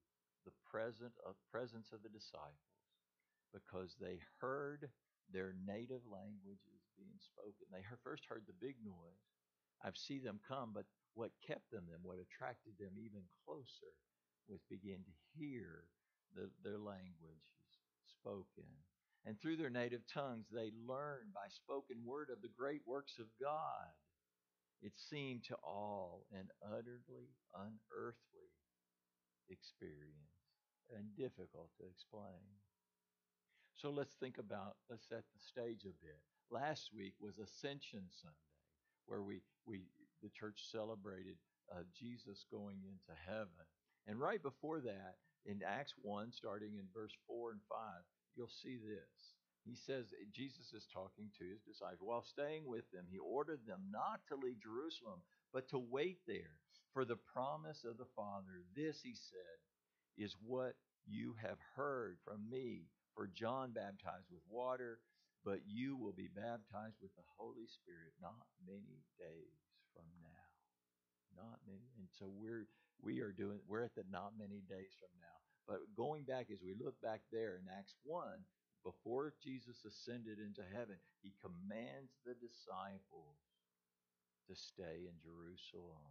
the 0.46 0.56
present 0.72 1.12
of, 1.28 1.36
presence 1.52 1.92
of 1.92 2.02
the 2.02 2.10
disciples 2.10 2.71
because 3.54 3.96
they 4.00 4.20
heard 4.40 4.90
their 5.32 5.56
native 5.66 6.04
languages 6.08 6.82
being 6.98 7.20
spoken. 7.20 7.68
They 7.72 7.84
first 8.04 8.26
heard 8.28 8.44
the 8.48 8.58
big 8.60 8.76
noise. 8.84 9.24
I've 9.84 9.98
seen 9.98 10.24
them 10.24 10.40
come, 10.48 10.72
but 10.74 10.86
what 11.14 11.32
kept 11.46 11.72
them, 11.72 11.86
then 11.90 12.04
what 12.04 12.20
attracted 12.20 12.74
them 12.80 12.96
even 13.00 13.24
closer, 13.46 13.92
was 14.48 14.62
begin 14.70 15.04
to 15.04 15.16
hear 15.36 15.88
the, 16.36 16.50
their 16.64 16.80
languages 16.80 17.68
spoken. 18.08 18.68
And 19.26 19.40
through 19.40 19.58
their 19.58 19.70
native 19.70 20.02
tongues, 20.12 20.48
they 20.52 20.72
learned 20.88 21.34
by 21.34 21.48
spoken 21.50 22.02
word 22.06 22.30
of 22.32 22.42
the 22.42 22.54
great 22.58 22.82
works 22.86 23.20
of 23.20 23.28
God. 23.40 23.94
It 24.82 24.94
seemed 24.98 25.44
to 25.46 25.56
all 25.64 26.26
an 26.34 26.50
utterly 26.66 27.30
unearthly 27.54 28.50
experience 29.50 30.42
and 30.90 31.16
difficult 31.16 31.70
to 31.78 31.86
explain. 31.86 32.42
So 33.82 33.90
let's 33.90 34.14
think 34.22 34.38
about, 34.38 34.78
let's 34.92 35.10
set 35.10 35.26
the 35.34 35.42
stage 35.42 35.90
a 35.90 35.98
bit. 36.06 36.22
Last 36.52 36.92
week 36.94 37.14
was 37.20 37.40
Ascension 37.42 38.06
Sunday, 38.14 38.62
where 39.08 39.24
we, 39.24 39.42
we 39.66 39.90
the 40.22 40.30
church 40.30 40.70
celebrated 40.72 41.42
uh, 41.74 41.82
Jesus 41.98 42.46
going 42.52 42.78
into 42.86 43.18
heaven. 43.26 43.66
And 44.06 44.20
right 44.20 44.42
before 44.42 44.82
that, 44.82 45.18
in 45.48 45.66
Acts 45.66 45.96
1, 46.04 46.32
starting 46.32 46.78
in 46.78 46.86
verse 46.94 47.18
4 47.26 47.58
and 47.58 47.62
5, 47.68 47.78
you'll 48.38 48.54
see 48.54 48.78
this. 48.78 49.34
He 49.66 49.74
says, 49.74 50.14
Jesus 50.32 50.74
is 50.78 50.86
talking 50.94 51.34
to 51.40 51.46
his 51.50 51.62
disciples. 51.66 52.06
While 52.06 52.24
staying 52.24 52.70
with 52.70 52.86
them, 52.94 53.06
he 53.10 53.18
ordered 53.18 53.66
them 53.66 53.82
not 53.90 54.22
to 54.30 54.36
leave 54.36 54.62
Jerusalem, 54.62 55.26
but 55.54 55.68
to 55.70 55.82
wait 55.82 56.20
there 56.28 56.62
for 56.94 57.04
the 57.04 57.18
promise 57.34 57.84
of 57.84 57.98
the 57.98 58.10
Father. 58.16 58.62
This, 58.76 59.02
he 59.02 59.16
said, 59.16 59.58
is 60.24 60.36
what 60.46 60.76
you 61.08 61.34
have 61.42 61.58
heard 61.76 62.18
from 62.24 62.46
me. 62.48 62.86
For 63.22 63.30
John 63.38 63.70
baptized 63.70 64.34
with 64.34 64.42
water, 64.50 64.98
but 65.46 65.62
you 65.70 65.94
will 65.94 66.18
be 66.18 66.26
baptized 66.34 66.98
with 67.06 67.14
the 67.14 67.30
Holy 67.38 67.70
Spirit 67.70 68.18
not 68.18 68.50
many 68.66 69.06
days 69.22 69.62
from 69.94 70.10
now. 70.26 70.50
Not 71.38 71.62
many. 71.70 71.86
And 72.02 72.10
so 72.10 72.26
we're 72.34 72.66
we 72.98 73.22
are 73.22 73.30
doing 73.30 73.62
we're 73.70 73.86
at 73.86 73.94
the 73.94 74.10
not 74.10 74.34
many 74.42 74.66
days 74.66 74.98
from 74.98 75.14
now. 75.22 75.38
But 75.70 75.86
going 75.94 76.26
back 76.26 76.50
as 76.50 76.66
we 76.66 76.74
look 76.74 76.98
back 77.06 77.22
there 77.30 77.62
in 77.62 77.70
Acts 77.70 77.94
1, 78.10 78.26
before 78.82 79.38
Jesus 79.38 79.86
ascended 79.86 80.42
into 80.42 80.66
heaven, 80.74 80.98
he 81.22 81.38
commands 81.46 82.18
the 82.26 82.34
disciples 82.34 83.38
to 84.50 84.58
stay 84.58 85.06
in 85.06 85.14
Jerusalem. 85.22 86.10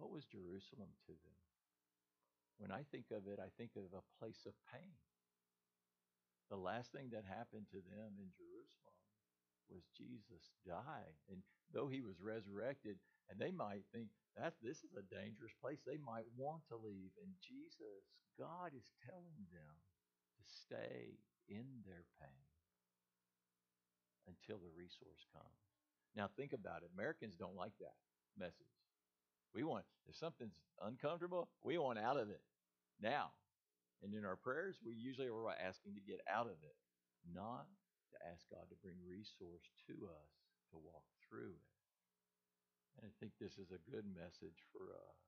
What 0.00 0.08
was 0.08 0.24
Jerusalem 0.24 0.96
to 1.04 1.12
them? 1.12 1.40
When 2.56 2.72
I 2.72 2.88
think 2.88 3.12
of 3.12 3.28
it, 3.28 3.36
I 3.36 3.52
think 3.60 3.76
of 3.76 3.92
a 3.92 4.08
place 4.16 4.48
of 4.48 4.56
pain. 4.72 4.96
The 6.50 6.60
last 6.60 6.92
thing 6.92 7.10
that 7.12 7.24
happened 7.24 7.66
to 7.72 7.80
them 7.80 8.20
in 8.20 8.28
Jerusalem 8.36 8.98
was 9.72 9.84
Jesus 9.96 10.52
die. 10.66 11.16
And 11.30 11.40
though 11.72 11.88
he 11.88 12.04
was 12.04 12.20
resurrected, 12.20 13.00
and 13.30 13.40
they 13.40 13.50
might 13.50 13.88
think 13.92 14.12
that 14.36 14.54
this 14.60 14.84
is 14.84 14.92
a 14.94 15.08
dangerous 15.08 15.54
place, 15.62 15.80
they 15.86 15.98
might 16.04 16.28
want 16.36 16.62
to 16.68 16.76
leave. 16.76 17.10
And 17.22 17.32
Jesus, 17.40 18.04
God 18.36 18.76
is 18.76 18.92
telling 19.08 19.40
them 19.48 19.74
to 20.36 20.42
stay 20.44 21.16
in 21.48 21.64
their 21.86 22.04
pain 22.20 22.44
until 24.28 24.60
the 24.60 24.72
resource 24.76 25.24
comes. 25.32 25.60
Now 26.16 26.28
think 26.36 26.52
about 26.52 26.82
it. 26.82 26.90
Americans 26.94 27.36
don't 27.36 27.56
like 27.56 27.74
that 27.80 27.96
message. 28.38 28.70
We 29.54 29.62
want 29.62 29.84
if 30.08 30.16
something's 30.16 30.58
uncomfortable, 30.82 31.48
we 31.62 31.78
want 31.78 31.98
out 31.98 32.18
of 32.18 32.28
it 32.28 32.40
now. 33.00 33.30
And 34.04 34.12
in 34.12 34.28
our 34.28 34.36
prayers, 34.36 34.76
we 34.84 34.92
usually 34.92 35.32
are 35.32 35.56
asking 35.56 35.96
to 35.96 36.04
get 36.04 36.20
out 36.28 36.44
of 36.44 36.60
it, 36.60 36.76
not 37.24 37.64
to 38.12 38.16
ask 38.28 38.44
God 38.52 38.68
to 38.68 38.76
bring 38.84 39.00
resource 39.00 39.64
to 39.88 39.96
us 40.12 40.30
to 40.68 40.76
walk 40.76 41.08
through 41.24 41.56
it. 41.56 41.72
And 43.00 43.08
I 43.08 43.12
think 43.16 43.32
this 43.40 43.56
is 43.56 43.72
a 43.72 43.80
good 43.88 44.04
message 44.12 44.60
for 44.70 44.92
us 44.92 45.20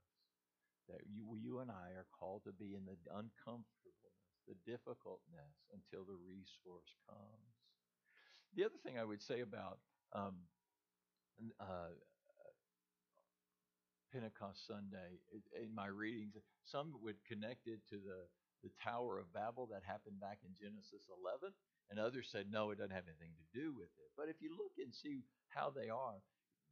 that 0.93 1.03
you, 1.09 1.25
you 1.41 1.59
and 1.65 1.73
I 1.73 1.97
are 1.97 2.07
called 2.13 2.45
to 2.45 2.53
be 2.53 2.77
in 2.77 2.85
the 2.87 3.01
uncomfortableness, 3.11 4.21
the 4.47 4.55
difficultness 4.69 5.57
until 5.73 6.05
the 6.05 6.21
resource 6.29 6.95
comes. 7.09 7.57
The 8.55 8.69
other 8.69 8.79
thing 8.85 9.01
I 9.01 9.09
would 9.09 9.25
say 9.25 9.41
about 9.41 9.81
um, 10.13 10.47
uh, 11.59 11.97
Pentecost 14.13 14.69
Sunday 14.69 15.19
in 15.59 15.75
my 15.75 15.89
readings, 15.89 16.37
some 16.63 16.95
would 17.03 17.19
connect 17.27 17.67
it 17.67 17.81
to 17.91 17.97
the, 17.97 18.31
the 18.63 18.73
Tower 18.83 19.19
of 19.19 19.33
Babel 19.33 19.69
that 19.73 19.85
happened 19.85 20.21
back 20.21 20.41
in 20.45 20.57
Genesis 20.57 21.07
11, 21.09 21.55
and 21.91 21.99
others 21.99 22.29
said, 22.31 22.51
no, 22.51 22.71
it 22.71 22.79
doesn't 22.79 22.95
have 22.97 23.07
anything 23.07 23.37
to 23.37 23.49
do 23.55 23.73
with 23.77 23.93
it. 24.01 24.11
But 24.17 24.29
if 24.29 24.43
you 24.43 24.51
look 24.57 24.75
and 24.79 24.93
see 24.93 25.23
how 25.49 25.71
they 25.71 25.89
are, 25.89 26.21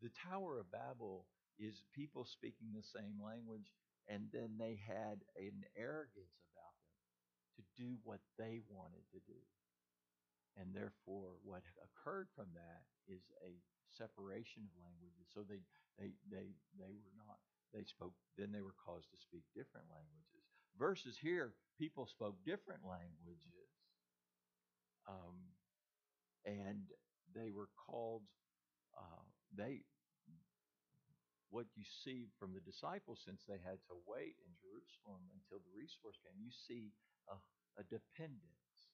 the 0.02 0.10
Tower 0.10 0.58
of 0.58 0.72
Babel 0.72 1.26
is 1.58 1.86
people 1.94 2.26
speaking 2.26 2.74
the 2.74 2.82
same 2.82 3.22
language, 3.22 3.70
and 4.10 4.26
then 4.34 4.58
they 4.58 4.80
had 4.80 5.22
an 5.38 5.64
arrogance 5.78 6.34
about 6.50 6.74
them 6.82 7.02
to 7.56 7.62
do 7.78 7.96
what 8.02 8.20
they 8.36 8.60
wanted 8.66 9.06
to 9.14 9.20
do. 9.24 9.40
And 10.58 10.70
therefore, 10.70 11.38
what 11.42 11.66
occurred 11.82 12.30
from 12.34 12.50
that 12.54 12.86
is 13.10 13.22
a 13.42 13.58
separation 13.90 14.66
of 14.66 14.74
languages. 14.78 15.26
So 15.34 15.42
they, 15.42 15.62
they, 15.98 16.14
they, 16.30 16.54
they 16.78 16.94
were 17.02 17.16
not, 17.18 17.38
they 17.74 17.86
spoke, 17.86 18.14
then 18.38 18.54
they 18.54 18.62
were 18.62 18.78
caused 18.78 19.10
to 19.10 19.18
speak 19.18 19.46
different 19.54 19.90
languages. 19.90 20.43
Versus 20.78 21.16
here, 21.20 21.54
people 21.78 22.06
spoke 22.06 22.36
different 22.44 22.80
languages. 22.84 23.70
Um, 25.08 25.36
and 26.44 26.82
they 27.34 27.50
were 27.50 27.68
called, 27.86 28.22
uh, 28.96 29.24
they, 29.56 29.82
what 31.50 31.66
you 31.76 31.84
see 32.04 32.26
from 32.38 32.52
the 32.52 32.60
disciples, 32.60 33.22
since 33.24 33.42
they 33.46 33.60
had 33.62 33.78
to 33.86 33.96
wait 34.06 34.34
in 34.42 34.50
Jerusalem 34.58 35.22
until 35.38 35.62
the 35.62 35.76
resource 35.78 36.18
came, 36.24 36.34
you 36.42 36.50
see 36.50 36.90
a, 37.30 37.38
a 37.78 37.84
dependence, 37.86 38.90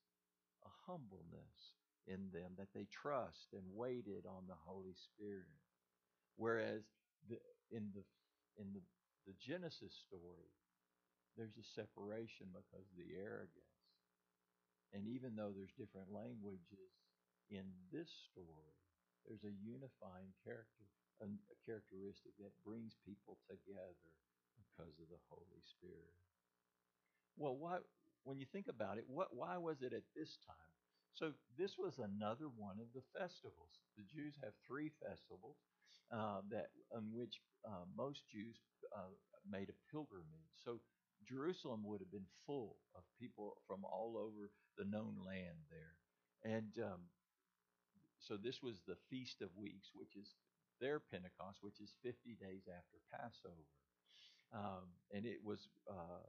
a 0.65 0.73
humbleness 0.85 1.81
in 2.07 2.29
them 2.33 2.53
that 2.59 2.69
they 2.75 2.87
trust 2.91 3.53
and 3.53 3.65
waited 3.73 4.27
on 4.27 4.45
the 4.49 4.59
Holy 4.67 4.95
Spirit. 4.95 5.49
Whereas 6.37 6.83
the, 7.29 7.41
in 7.71 7.93
the 7.95 8.05
in 8.59 8.73
the, 8.75 8.83
the 9.27 9.37
Genesis 9.41 9.95
story, 10.09 10.53
there's 11.37 11.57
a 11.59 11.65
separation 11.75 12.49
because 12.53 12.87
of 12.87 12.97
the 12.97 13.17
arrogance. 13.19 13.77
And 14.93 15.07
even 15.09 15.35
though 15.35 15.51
there's 15.55 15.73
different 15.79 16.13
languages 16.13 16.93
in 17.51 17.67
this 17.91 18.11
story, 18.31 18.75
there's 19.27 19.43
a 19.45 19.53
unifying 19.63 20.33
character 20.45 20.87
a 21.21 21.29
characteristic 21.67 22.33
that 22.41 22.49
brings 22.65 22.97
people 23.05 23.37
together 23.45 24.09
because 24.57 24.97
of 24.99 25.09
the 25.11 25.21
Holy 25.29 25.61
Spirit. 25.69 26.17
Well, 27.37 27.57
why, 27.57 27.79
when 28.25 28.39
you 28.39 28.47
think 28.53 28.69
about 28.69 28.99
it, 28.99 29.05
what, 29.09 29.35
why 29.35 29.57
was 29.57 29.83
it 29.83 29.93
at 29.93 30.05
this 30.15 30.39
time? 30.47 30.71
So 31.15 31.33
this 31.59 31.77
was 31.79 31.99
another 31.99 32.47
one 32.57 32.79
of 32.81 32.87
the 32.95 33.03
festivals. 33.19 33.81
The 33.97 34.05
Jews 34.05 34.37
have 34.43 34.53
three 34.67 34.91
festivals 35.03 35.57
uh, 36.13 36.41
that 36.51 36.71
in 36.97 37.13
which 37.13 37.41
uh, 37.67 37.85
most 37.97 38.23
Jews 38.31 38.57
uh, 38.97 39.11
made 39.49 39.69
a 39.69 39.79
pilgrimage. 39.91 40.40
Jerusalem 41.31 41.83
would 41.85 42.01
have 42.01 42.11
been 42.11 42.27
full 42.47 42.77
of 42.97 43.03
people 43.19 43.63
from 43.67 43.85
all 43.85 44.19
over 44.19 44.51
the 44.77 44.85
known 44.85 45.15
land 45.25 45.63
there, 45.71 45.95
and 46.43 46.73
um, 46.83 47.07
so 48.19 48.37
this 48.37 48.63
was 48.63 48.83
the 48.87 48.99
Feast 49.09 49.41
of 49.41 49.49
Weeks, 49.57 49.95
which 49.95 50.17
is 50.17 50.35
their 50.81 50.99
Pentecost, 50.99 51.63
which 51.63 51.81
is 51.81 51.95
50 52.03 52.37
days 52.41 52.67
after 52.67 52.99
Passover. 53.15 53.71
Um, 54.53 54.91
and 55.15 55.25
it 55.25 55.39
was 55.45 55.69
uh, 55.89 56.27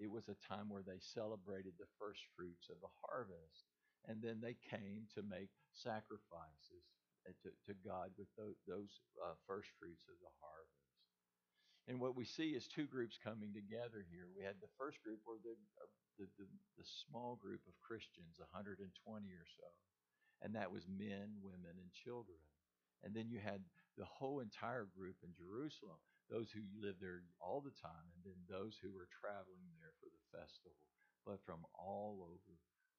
it 0.00 0.10
was 0.10 0.28
a 0.32 0.40
time 0.48 0.72
where 0.72 0.82
they 0.82 0.98
celebrated 0.98 1.74
the 1.76 1.90
first 2.00 2.24
fruits 2.34 2.72
of 2.72 2.80
the 2.80 2.94
harvest, 3.04 3.68
and 4.08 4.22
then 4.22 4.40
they 4.40 4.56
came 4.72 5.04
to 5.14 5.22
make 5.22 5.52
sacrifices 5.76 6.88
to, 7.30 7.50
to 7.70 7.74
God 7.86 8.10
with 8.18 8.28
those, 8.34 8.58
those 8.66 8.90
uh, 9.22 9.38
first 9.46 9.70
fruits 9.78 10.02
of 10.10 10.18
the 10.18 10.34
harvest. 10.42 10.81
And 11.90 11.98
what 11.98 12.14
we 12.14 12.24
see 12.24 12.54
is 12.54 12.70
two 12.70 12.86
groups 12.86 13.18
coming 13.18 13.50
together 13.50 14.06
here. 14.06 14.30
We 14.30 14.46
had 14.46 14.62
the 14.62 14.70
first 14.78 15.02
group, 15.02 15.18
or 15.26 15.42
the, 15.42 15.58
uh, 15.82 15.90
the, 16.18 16.26
the, 16.38 16.46
the 16.78 16.86
small 17.06 17.34
group 17.34 17.66
of 17.66 17.74
Christians, 17.82 18.38
120 18.38 18.86
or 18.86 19.48
so, 19.58 19.68
and 20.46 20.54
that 20.54 20.70
was 20.70 20.86
men, 20.86 21.42
women, 21.42 21.74
and 21.74 21.90
children. 21.90 22.38
And 23.02 23.10
then 23.10 23.26
you 23.26 23.42
had 23.42 23.66
the 23.98 24.06
whole 24.06 24.38
entire 24.38 24.86
group 24.94 25.18
in 25.26 25.34
Jerusalem, 25.34 25.98
those 26.30 26.54
who 26.54 26.62
lived 26.78 27.02
there 27.02 27.26
all 27.42 27.58
the 27.58 27.74
time, 27.74 28.06
and 28.14 28.22
then 28.22 28.38
those 28.46 28.78
who 28.78 28.94
were 28.94 29.10
traveling 29.10 29.66
there 29.74 29.92
for 29.98 30.06
the 30.06 30.22
festival, 30.30 30.86
but 31.26 31.42
from 31.42 31.66
all 31.74 32.22
over 32.22 32.54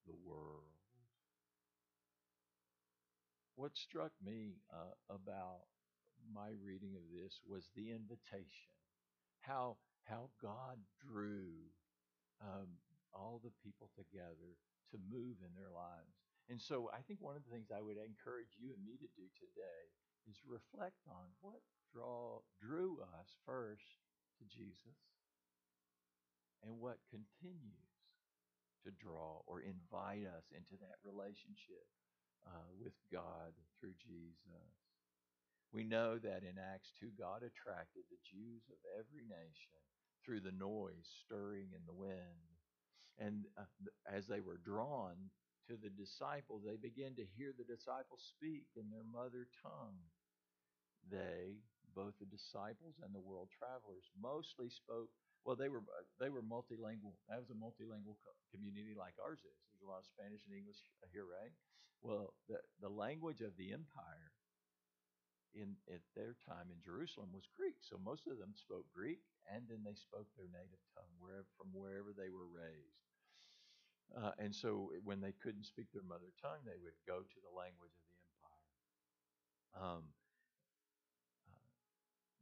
the 0.05 0.19
world. 0.27 0.75
What 3.55 3.77
struck 3.77 4.11
me 4.19 4.59
uh, 4.73 4.97
about 5.07 5.71
my 6.32 6.56
reading 6.62 6.96
of 6.96 7.06
this 7.12 7.42
was 7.44 7.70
the 7.75 7.92
invitation. 7.92 8.72
How, 9.42 9.77
how 10.03 10.30
God 10.39 10.80
drew 11.01 11.72
um, 12.39 12.80
all 13.13 13.39
the 13.44 13.53
people 13.63 13.89
together 13.96 14.58
to 14.92 14.98
move 15.10 15.42
in 15.44 15.53
their 15.56 15.72
lives. 15.72 16.15
And 16.51 16.60
so 16.60 16.92
I 16.92 17.01
think 17.03 17.24
one 17.24 17.39
of 17.39 17.44
the 17.48 17.53
things 17.53 17.72
I 17.72 17.82
would 17.82 17.98
encourage 17.98 18.56
you 18.60 18.75
and 18.75 18.84
me 18.84 19.00
to 19.00 19.10
do 19.15 19.27
today 19.39 19.84
is 20.27 20.44
reflect 20.44 21.00
on 21.08 21.32
what 21.39 21.63
draw, 21.92 22.44
drew 22.60 23.00
us 23.20 23.36
first 23.46 24.03
to 24.39 24.44
Jesus 24.50 25.00
and 26.63 26.80
what 26.80 27.00
continues 27.12 27.92
to 28.84 28.92
draw 29.00 29.39
or 29.48 29.63
invite 29.63 30.27
us 30.27 30.51
into 30.51 30.75
that 30.84 31.00
relationship 31.03 31.88
uh, 32.44 32.68
with 32.75 32.96
God 33.12 33.56
through 33.80 33.96
Jesus. 34.03 34.82
We 35.74 35.84
know 35.84 36.22
that 36.22 36.46
in 36.46 36.62
Acts 36.62 36.94
2, 37.01 37.18
God 37.18 37.42
attracted 37.42 38.06
the 38.06 38.22
Jews 38.22 38.62
of 38.70 38.77
every 38.94 39.25
nation 39.25 39.74
through 40.22 40.46
the 40.46 40.53
noise 40.53 41.10
stirring 41.25 41.74
in 41.74 41.82
the 41.89 41.98
wind. 41.98 42.46
And 43.18 43.50
uh, 43.58 43.65
as 44.06 44.30
they 44.30 44.39
were 44.39 44.62
drawn 44.62 45.34
to 45.65 45.74
the 45.74 45.89
disciples, 45.89 46.62
they 46.62 46.77
began 46.77 47.18
to 47.18 47.25
hear 47.25 47.58
the 47.58 47.65
disciples 47.65 48.22
speak 48.38 48.70
in 48.77 48.94
their 48.94 49.06
mother 49.10 49.50
tongue. 49.65 49.98
They, 51.10 51.58
both 51.98 52.13
the 52.22 52.30
disciples 52.30 53.01
and 53.01 53.10
the 53.10 53.25
world 53.25 53.50
travelers, 53.50 54.06
mostly 54.13 54.70
spoke. 54.70 55.10
Well, 55.42 55.58
they 55.58 55.74
were 55.74 55.84
they 56.22 56.30
were 56.30 56.46
multilingual. 56.46 57.18
That 57.27 57.42
was 57.42 57.50
a 57.50 57.58
multilingual 57.58 58.15
community 58.53 58.94
like 58.96 59.18
ours 59.20 59.42
is. 59.42 59.58
There's 59.74 59.84
a 59.84 59.89
lot 59.89 60.06
of 60.06 60.08
Spanish 60.08 60.46
and 60.48 60.56
English 60.56 60.80
here, 61.12 61.25
right? 61.27 61.51
Well, 62.00 62.38
the 62.48 62.62
the 62.80 62.94
language 62.94 63.42
of 63.42 63.58
the 63.58 63.74
empire 63.74 64.32
in 65.53 65.77
at 65.89 66.01
their 66.17 66.36
time 66.45 66.74
in 66.74 66.81
Jerusalem 66.81 67.29
was 67.33 67.45
Greek. 67.53 67.77
So 67.81 68.01
most 68.01 68.25
of 68.25 68.38
them 68.41 68.53
spoke 68.57 68.89
Greek, 68.89 69.22
and 69.45 69.65
then 69.69 69.86
they 69.86 69.95
spoke 69.95 70.27
their 70.33 70.50
native 70.50 70.81
tongue 70.93 71.13
wherever 71.22 71.48
from 71.57 71.69
wherever 71.74 72.12
they 72.13 72.33
were 72.33 72.50
raised. 72.50 73.01
Uh, 74.13 74.33
and 74.38 74.53
so 74.53 74.93
when 75.01 75.22
they 75.22 75.33
couldn't 75.41 75.65
speak 75.65 75.89
their 75.89 76.05
mother 76.05 76.29
tongue, 76.38 76.62
they 76.65 76.77
would 76.81 76.98
go 77.07 77.25
to 77.25 77.39
the 77.41 77.53
language 77.53 77.93
of 77.98 78.05
the 78.13 78.22
empire. 78.29 78.67
Um, 79.74 80.03
uh, 81.50 81.69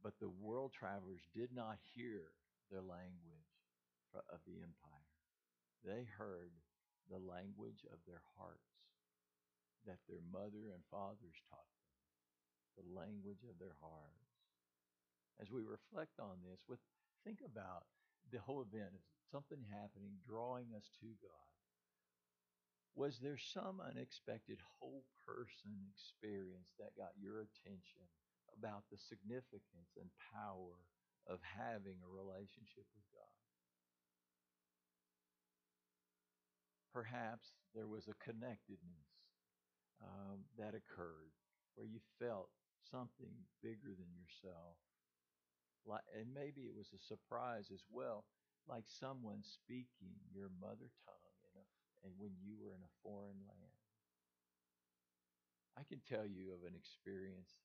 but 0.04 0.20
the 0.20 0.32
world 0.32 0.72
travelers 0.76 1.24
did 1.32 1.52
not 1.54 1.80
hear 1.96 2.36
the 2.68 2.84
language 2.84 3.52
of 4.12 4.40
the 4.44 4.60
empire. 4.60 5.08
They 5.80 6.04
heard 6.04 6.52
the 7.08 7.18
language 7.18 7.88
of 7.88 8.04
their 8.04 8.20
hearts 8.36 8.72
that 9.88 9.98
their 10.06 10.22
mother 10.30 10.70
and 10.70 10.84
fathers 10.92 11.40
taught 11.48 11.72
the 12.76 12.86
language 12.94 13.44
of 13.48 13.58
their 13.58 13.76
hearts. 13.80 14.28
As 15.40 15.50
we 15.50 15.62
reflect 15.62 16.20
on 16.20 16.38
this, 16.44 16.62
with 16.68 16.80
think 17.24 17.40
about 17.42 17.86
the 18.30 18.42
whole 18.42 18.62
event 18.62 18.94
of 18.94 19.02
something 19.30 19.62
happening, 19.70 20.18
drawing 20.26 20.74
us 20.76 20.86
to 21.00 21.08
God. 21.22 21.50
Was 22.92 23.16
there 23.18 23.40
some 23.40 23.80
unexpected 23.80 24.60
whole 24.76 25.04
person 25.24 25.72
experience 25.88 26.76
that 26.76 26.98
got 26.98 27.16
your 27.16 27.40
attention 27.40 28.04
about 28.52 28.84
the 28.92 29.00
significance 29.00 29.96
and 29.96 30.12
power 30.36 30.76
of 31.24 31.40
having 31.40 31.96
a 32.04 32.10
relationship 32.12 32.84
with 32.92 33.06
God? 33.16 33.40
Perhaps 36.92 37.56
there 37.72 37.88
was 37.88 38.04
a 38.12 38.20
connectedness 38.20 39.08
um, 40.04 40.44
that 40.60 40.76
occurred 40.76 41.32
where 41.74 41.88
you 41.88 42.04
felt 42.20 42.52
something 42.90 43.46
bigger 43.62 43.94
than 43.94 44.10
yourself. 44.14 44.76
Like, 45.86 46.06
and 46.14 46.30
maybe 46.32 46.62
it 46.62 46.74
was 46.74 46.92
a 46.94 47.02
surprise 47.02 47.70
as 47.74 47.82
well, 47.90 48.24
like 48.68 48.86
someone 48.86 49.42
speaking 49.42 50.14
your 50.30 50.50
mother 50.60 50.90
tongue 51.02 51.36
in 51.42 51.54
a, 51.58 51.64
and 52.06 52.14
when 52.18 52.34
you 52.38 52.54
were 52.58 52.74
in 52.74 52.82
a 52.82 52.96
foreign 53.02 53.42
land. 53.46 53.74
I 55.78 55.82
can 55.88 56.02
tell 56.06 56.26
you 56.26 56.52
of 56.52 56.62
an 56.68 56.76
experience 56.76 57.56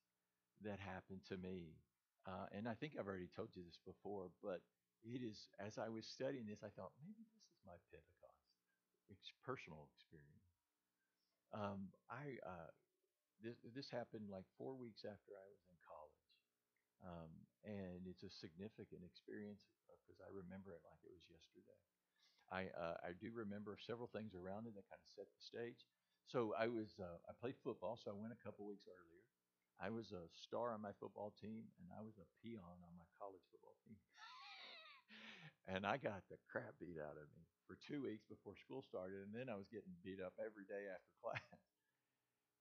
that 0.64 0.80
happened 0.80 1.22
to 1.28 1.36
me. 1.36 1.76
Uh, 2.26 2.46
and 2.52 2.68
I 2.68 2.74
think 2.74 2.94
I've 2.98 3.06
already 3.06 3.30
told 3.34 3.54
you 3.54 3.62
this 3.62 3.78
before, 3.84 4.30
but 4.42 4.60
it 5.04 5.22
is, 5.22 5.48
as 5.60 5.78
I 5.78 5.88
was 5.88 6.06
studying 6.06 6.46
this, 6.46 6.64
I 6.64 6.72
thought, 6.74 6.92
maybe 6.98 7.22
this 7.34 7.46
is 7.46 7.60
my 7.64 7.78
Pentecost 7.92 8.48
ex- 9.10 9.36
personal 9.44 9.88
experience. 9.94 10.48
Um, 11.52 11.88
I 12.10 12.36
uh, 12.44 12.70
this, 13.42 13.58
this 13.74 13.90
happened 13.90 14.28
like 14.30 14.46
four 14.58 14.74
weeks 14.76 15.04
after 15.06 15.32
I 15.36 15.46
was 15.50 15.62
in 15.70 15.78
college. 15.84 16.26
Um, 17.02 17.32
and 17.62 18.06
it's 18.10 18.26
a 18.26 18.32
significant 18.32 19.06
experience 19.06 19.62
because 20.02 20.18
uh, 20.22 20.26
I 20.26 20.30
remember 20.34 20.74
it 20.74 20.82
like 20.86 20.98
it 21.06 21.14
was 21.14 21.26
yesterday. 21.30 21.78
I, 22.50 22.72
uh, 22.74 22.96
I 23.04 23.12
do 23.18 23.30
remember 23.34 23.76
several 23.78 24.08
things 24.10 24.32
around 24.34 24.66
it 24.66 24.74
that 24.76 24.88
kind 24.88 25.00
of 25.02 25.10
set 25.12 25.28
the 25.28 25.42
stage. 25.44 25.80
So 26.28 26.52
I 26.58 26.68
was 26.68 26.96
uh, 27.00 27.18
I 27.28 27.32
played 27.40 27.56
football, 27.64 27.96
so 27.96 28.12
I 28.12 28.16
went 28.18 28.36
a 28.36 28.42
couple 28.44 28.68
weeks 28.68 28.88
earlier. 28.88 29.24
I 29.80 29.90
was 29.94 30.12
a 30.12 30.26
star 30.34 30.74
on 30.74 30.82
my 30.82 30.92
football 30.98 31.32
team, 31.38 31.70
and 31.80 31.88
I 31.94 32.02
was 32.02 32.18
a 32.18 32.28
peon 32.42 32.64
on 32.84 32.94
my 32.98 33.08
college 33.16 33.44
football 33.52 33.76
team. 33.86 33.96
and 35.72 35.86
I 35.86 35.96
got 35.96 36.24
the 36.28 36.38
crap 36.50 36.74
beat 36.80 36.98
out 37.00 37.16
of 37.16 37.28
me 37.36 37.44
for 37.68 37.76
two 37.80 38.02
weeks 38.04 38.24
before 38.28 38.56
school 38.56 38.82
started, 38.82 39.24
and 39.28 39.34
then 39.34 39.48
I 39.52 39.56
was 39.56 39.68
getting 39.70 39.92
beat 40.04 40.20
up 40.24 40.34
every 40.40 40.64
day 40.66 40.88
after 40.88 41.12
class. 41.22 41.67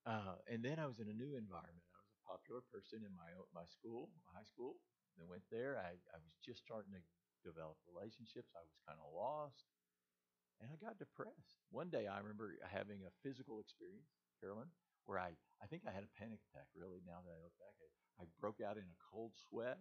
Uh, 0.08 0.40
and 0.48 0.64
then 0.64 0.80
I 0.80 0.88
was 0.88 1.04
in 1.04 1.12
a 1.12 1.18
new 1.18 1.36
environment. 1.36 1.84
I 1.92 2.00
was 2.00 2.16
a 2.16 2.24
popular 2.24 2.64
person 2.72 3.04
in 3.04 3.12
my 3.14 3.28
my 3.52 3.68
school, 3.68 4.08
my 4.24 4.40
high 4.40 4.48
school. 4.48 4.80
I 5.20 5.26
went 5.28 5.44
there. 5.52 5.76
I, 5.82 5.98
I 6.16 6.18
was 6.22 6.32
just 6.40 6.62
starting 6.64 6.94
to 6.96 7.04
develop 7.44 7.76
relationships. 7.90 8.54
I 8.56 8.64
was 8.64 8.72
kind 8.88 9.02
of 9.02 9.10
lost, 9.12 9.66
and 10.62 10.70
I 10.72 10.78
got 10.82 10.98
depressed. 11.02 11.60
One 11.74 11.90
day, 11.94 12.08
I 12.10 12.20
remember 12.22 12.58
having 12.66 13.06
a 13.06 13.14
physical 13.26 13.62
experience, 13.62 14.10
Carolyn, 14.42 14.70
where 15.06 15.20
I 15.22 15.36
I 15.62 15.68
think 15.70 15.86
I 15.86 15.94
had 15.94 16.06
a 16.08 16.14
panic 16.18 16.42
attack. 16.50 16.70
Really, 16.78 17.02
now 17.06 17.22
that 17.26 17.34
I 17.34 17.40
look 17.42 17.56
back, 17.62 17.76
I, 17.82 18.24
I 18.24 18.26
broke 18.42 18.62
out 18.64 18.78
in 18.80 18.88
a 18.88 19.00
cold 19.12 19.34
sweat 19.50 19.80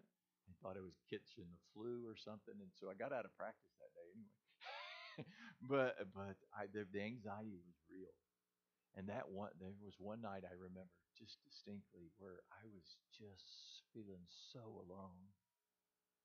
and 0.49 0.53
thought 0.61 0.79
it 0.79 0.85
was 0.87 0.99
catching 1.09 1.49
the 1.51 1.62
flu 1.75 2.05
or 2.07 2.17
something, 2.19 2.57
and 2.59 2.73
so 2.77 2.89
I 2.91 2.97
got 2.99 3.15
out 3.15 3.25
of 3.29 3.35
practice 3.39 3.75
that 3.81 3.93
day 3.97 4.09
anyway. 4.15 4.37
but 5.73 5.97
but 6.15 6.37
I, 6.55 6.69
the, 6.73 6.85
the 6.93 7.03
anxiety 7.03 7.57
was 7.62 7.79
real 7.89 8.12
and 8.97 9.05
that 9.13 9.29
one, 9.29 9.53
there 9.61 9.77
was 9.85 10.01
one 10.01 10.25
night 10.25 10.49
I 10.49 10.57
remember 10.57 10.89
just 11.13 11.37
distinctly 11.45 12.09
where 12.17 12.41
I 12.49 12.65
was 12.73 12.97
just 13.13 13.85
feeling 13.93 14.25
so 14.25 14.65
alone, 14.89 15.21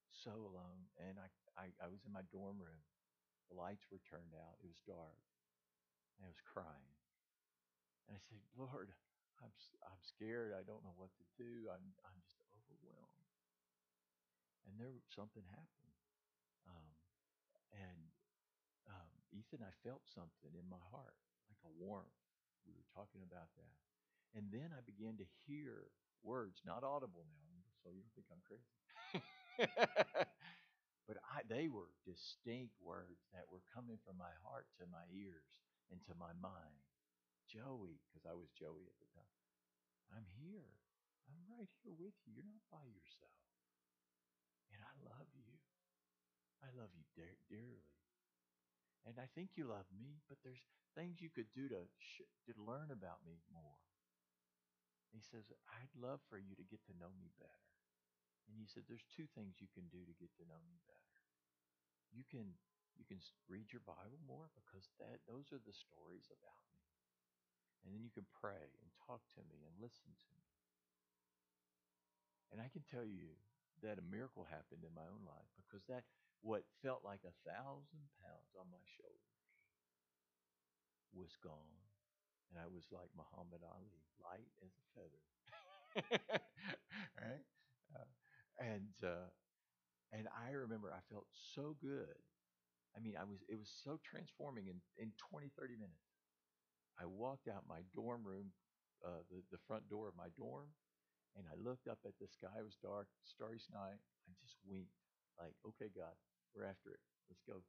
so 0.07 0.31
alone. 0.31 0.87
And 0.95 1.19
I, 1.19 1.27
I, 1.59 1.67
I 1.83 1.91
was 1.91 1.99
in 2.07 2.15
my 2.15 2.23
dorm 2.31 2.55
room. 2.63 2.79
The 3.51 3.59
lights 3.59 3.83
were 3.91 3.99
turned 4.07 4.31
out. 4.31 4.55
It 4.63 4.71
was 4.71 4.79
dark. 4.87 5.19
And 6.15 6.23
I 6.23 6.31
was 6.31 6.39
crying. 6.47 6.95
And 8.07 8.15
I 8.15 8.21
said, 8.23 8.39
Lord, 8.55 8.95
I'm, 9.43 9.51
I'm 9.83 10.03
scared. 10.07 10.55
I 10.55 10.63
don't 10.63 10.87
know 10.87 10.95
what 10.95 11.11
to 11.19 11.25
do. 11.35 11.67
I'm, 11.67 11.83
I'm 12.07 12.19
just 12.23 12.39
overwhelmed. 12.55 13.31
And 14.63 14.79
there 14.79 14.95
something 15.11 15.43
happened. 15.51 15.95
Um, 16.71 16.91
and 17.75 18.01
um, 18.87 19.11
Ethan, 19.35 19.59
I 19.59 19.75
felt 19.83 20.07
something 20.07 20.55
in 20.55 20.67
my 20.71 20.79
heart, 20.87 21.19
like 21.51 21.59
a 21.67 21.75
warmth 21.75 22.20
we 22.65 22.73
were 22.73 22.87
talking 22.95 23.21
about 23.25 23.49
that. 23.57 23.75
And 24.37 24.47
then 24.51 24.71
I 24.75 24.81
began 24.85 25.17
to 25.19 25.27
hear 25.47 25.91
words, 26.23 26.61
not 26.65 26.83
audible 26.83 27.25
now, 27.31 27.51
so 27.83 27.89
you 27.91 28.01
don't 28.03 28.15
think 28.15 28.29
I'm 28.31 28.43
crazy. 28.45 28.71
but 31.07 31.17
I, 31.29 31.43
they 31.49 31.67
were 31.67 31.91
distinct 32.07 32.77
words 32.81 33.21
that 33.33 33.49
were 33.51 33.63
coming 33.73 33.99
from 34.05 34.17
my 34.17 34.33
heart 34.45 34.65
to 34.79 34.85
my 34.89 35.03
ears 35.13 35.59
and 35.91 35.99
to 36.07 36.13
my 36.17 36.33
mind. 36.39 36.81
Joey, 37.49 37.99
because 38.09 38.25
I 38.25 38.35
was 38.37 38.49
Joey 38.55 38.87
at 38.87 38.97
the 39.01 39.09
time. 39.13 39.37
I'm 40.15 40.27
here. 40.39 40.69
I'm 41.29 41.41
right 41.49 41.69
here 41.83 41.95
with 41.95 42.15
you. 42.25 42.33
You're 42.35 42.47
not 42.49 42.63
by 42.71 42.85
yourself. 42.87 43.35
And 44.73 44.81
I 44.83 44.93
love 45.07 45.27
you. 45.35 45.59
I 46.63 46.67
love 46.73 46.89
you 46.95 47.03
de- 47.13 47.37
dearly. 47.49 47.85
And 49.05 49.17
I 49.19 49.27
think 49.33 49.51
you 49.57 49.65
love 49.65 49.85
me, 49.93 50.21
but 50.29 50.37
there's 50.43 50.61
things 50.95 51.21
you 51.21 51.29
could 51.29 51.51
do 51.53 51.67
to, 51.69 51.81
sh- 51.97 52.29
to 52.45 52.53
learn 52.61 52.91
about 52.91 53.25
me 53.25 53.41
more. 53.53 53.77
he 55.11 55.21
says, 55.21 55.51
I'd 55.69 55.93
love 55.93 56.21
for 56.29 56.37
you 56.39 56.55
to 56.55 56.63
get 56.65 56.81
to 56.87 56.97
know 56.97 57.11
me 57.19 57.29
better. 57.37 57.67
And 58.47 58.57
he 58.57 58.65
said, 58.67 58.83
there's 58.87 59.05
two 59.15 59.27
things 59.35 59.59
you 59.61 59.67
can 59.73 59.87
do 59.91 60.03
to 60.03 60.13
get 60.19 60.31
to 60.39 60.47
know 60.47 60.59
me 60.67 60.79
better. 60.87 61.11
You 62.13 62.23
can 62.29 62.53
you 62.95 63.05
can 63.05 63.19
read 63.49 63.71
your 63.73 63.81
Bible 63.81 64.19
more 64.27 64.51
because 64.53 64.91
that 64.99 65.23
those 65.25 65.49
are 65.51 65.59
the 65.63 65.73
stories 65.73 66.29
about 66.29 66.61
me. 66.69 66.83
And 67.83 67.93
then 67.93 68.01
you 68.03 68.11
can 68.11 68.25
pray 68.41 68.73
and 68.81 68.91
talk 69.07 69.21
to 69.35 69.41
me 69.49 69.63
and 69.65 69.73
listen 69.81 70.13
to 70.13 70.29
me. 70.37 70.47
And 72.51 72.61
I 72.61 72.69
can 72.69 72.83
tell 72.85 73.05
you 73.05 73.33
that 73.81 73.97
a 73.97 74.05
miracle 74.05 74.45
happened 74.45 74.85
in 74.85 74.93
my 74.93 75.07
own 75.09 75.25
life 75.25 75.49
because 75.57 75.81
that 75.89 76.05
what 76.41 76.65
felt 76.81 77.05
like 77.05 77.21
a 77.25 77.35
thousand 77.45 78.05
pounds 78.21 78.51
on 78.57 78.65
my 78.69 78.81
shoulders 78.97 79.21
was 81.13 81.35
gone. 81.43 81.77
And 82.51 82.59
I 82.59 82.67
was 82.67 82.87
like 82.91 83.11
Muhammad 83.15 83.63
Ali, 83.63 83.95
light 84.19 84.49
as 84.63 84.73
a 84.75 84.85
feather. 84.95 85.23
right? 87.21 87.45
Uh, 87.95 88.11
and 88.59 88.95
uh, 89.03 89.29
and 90.11 90.27
I 90.31 90.51
remember 90.51 90.91
I 90.91 91.03
felt 91.11 91.27
so 91.55 91.75
good. 91.79 92.19
I 92.95 92.99
mean, 92.99 93.15
I 93.15 93.23
was 93.23 93.39
it 93.47 93.55
was 93.55 93.71
so 93.71 93.99
transforming 94.03 94.67
in, 94.67 94.79
in 94.99 95.11
20, 95.31 95.51
30 95.55 95.75
minutes. 95.79 96.11
I 96.99 97.07
walked 97.07 97.47
out 97.47 97.63
my 97.67 97.81
dorm 97.95 98.21
room, 98.23 98.51
uh, 99.01 99.23
the, 99.31 99.41
the 99.51 99.61
front 99.65 99.87
door 99.89 100.07
of 100.11 100.15
my 100.19 100.27
dorm, 100.35 100.67
and 101.35 101.47
I 101.47 101.55
looked 101.55 101.87
up 101.87 101.99
at 102.05 102.13
the 102.19 102.27
sky. 102.27 102.51
It 102.59 102.67
was 102.67 102.77
dark, 102.83 103.07
starry 103.23 103.59
night. 103.71 103.99
I 104.27 104.31
just 104.43 104.59
winked, 104.67 104.91
like, 105.39 105.55
okay, 105.65 105.89
God, 105.95 106.13
we're 106.55 106.67
after 106.67 106.91
it. 106.91 107.01
Let's 107.29 107.43
go. 107.47 107.63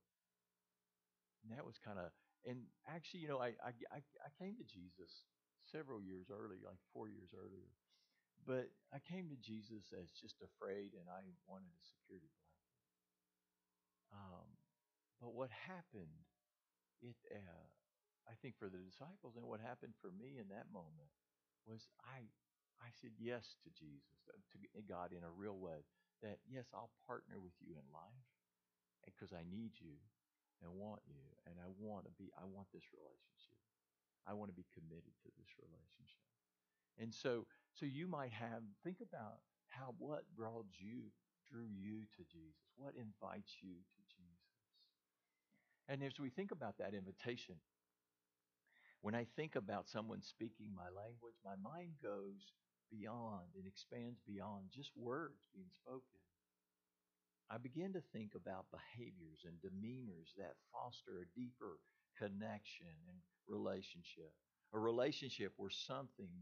And 1.43 1.51
that 1.55 1.67
was 1.67 1.79
kind 1.83 1.99
of 1.99 2.11
and 2.43 2.67
actually, 2.91 3.23
you 3.23 3.31
know, 3.31 3.39
I, 3.39 3.55
I, 3.63 3.71
I, 3.95 4.31
came 4.35 4.59
to 4.59 4.67
Jesus 4.67 5.31
several 5.71 6.03
years 6.03 6.27
earlier, 6.27 6.59
like 6.67 6.83
four 6.91 7.07
years 7.07 7.31
earlier. 7.31 7.71
But 8.43 8.75
I 8.91 8.99
came 8.99 9.31
to 9.31 9.39
Jesus 9.39 9.95
as 9.95 10.11
just 10.11 10.43
afraid 10.43 10.99
and 10.99 11.07
I 11.07 11.23
wanted 11.47 11.71
a 11.71 11.83
security 11.87 12.27
blanket. 12.35 12.75
Um, 14.11 14.49
but 15.23 15.39
what 15.39 15.55
happened, 15.55 16.27
it, 16.99 17.15
uh, 17.31 17.67
I 18.27 18.35
think 18.43 18.59
for 18.59 18.67
the 18.67 18.83
disciples 18.83 19.39
and 19.39 19.47
what 19.47 19.63
happened 19.63 19.95
for 20.03 20.11
me 20.11 20.43
in 20.43 20.51
that 20.51 20.67
moment 20.75 21.15
was 21.63 21.87
I, 22.03 22.27
I 22.83 22.91
said 22.99 23.15
yes 23.23 23.55
to 23.63 23.71
Jesus, 23.71 24.19
to 24.27 24.83
God 24.83 25.15
in 25.15 25.23
a 25.23 25.31
real 25.31 25.63
way. 25.63 25.87
That 26.27 26.43
yes, 26.47 26.67
I'll 26.75 26.91
partner 27.07 27.39
with 27.39 27.55
you 27.63 27.79
in 27.79 27.87
life 27.95 28.27
because 29.05 29.33
I 29.33 29.45
need 29.49 29.75
you 29.79 29.99
and 30.63 30.71
want 30.75 31.03
you 31.07 31.23
and 31.47 31.59
I 31.59 31.69
want 31.79 32.07
to 32.07 32.15
be 32.15 32.31
I 32.39 32.47
want 32.47 32.71
this 32.71 32.87
relationship. 32.95 33.59
I 34.27 34.33
want 34.35 34.51
to 34.51 34.57
be 34.57 34.67
committed 34.71 35.15
to 35.27 35.29
this 35.35 35.51
relationship. 35.59 36.27
And 36.99 37.11
so 37.11 37.47
so 37.75 37.87
you 37.87 38.07
might 38.07 38.33
have 38.33 38.63
think 38.85 39.03
about 39.03 39.43
how 39.69 39.95
what 39.99 40.29
brought 40.37 40.69
you 40.79 41.11
drew 41.51 41.67
you 41.67 42.07
to 42.17 42.23
Jesus. 42.31 42.71
What 42.77 42.95
invites 42.95 43.59
you 43.61 43.75
to 43.75 44.01
Jesus? 44.09 44.53
And 45.89 46.03
as 46.03 46.19
we 46.21 46.31
think 46.31 46.53
about 46.53 46.79
that 46.79 46.95
invitation, 46.95 47.57
when 49.03 49.15
I 49.15 49.27
think 49.35 49.57
about 49.57 49.91
someone 49.91 50.23
speaking 50.23 50.71
my 50.71 50.89
language, 50.95 51.35
my 51.45 51.59
mind 51.59 51.99
goes 52.03 52.55
beyond 52.89 53.51
and 53.57 53.67
expands 53.67 54.21
beyond 54.27 54.71
just 54.71 54.93
words 54.97 55.49
being 55.53 55.73
spoken. 55.75 56.22
I 57.53 57.61
begin 57.61 57.93
to 57.93 58.01
think 58.17 58.33
about 58.33 58.73
behaviors 58.73 59.45
and 59.45 59.61
demeanors 59.61 60.33
that 60.41 60.57
foster 60.73 61.21
a 61.21 61.29
deeper 61.37 61.85
connection 62.17 62.89
and 63.13 63.21
relationship. 63.45 64.33
A 64.73 64.81
relationship 64.81 65.53
where 65.61 65.69
something 65.69 66.33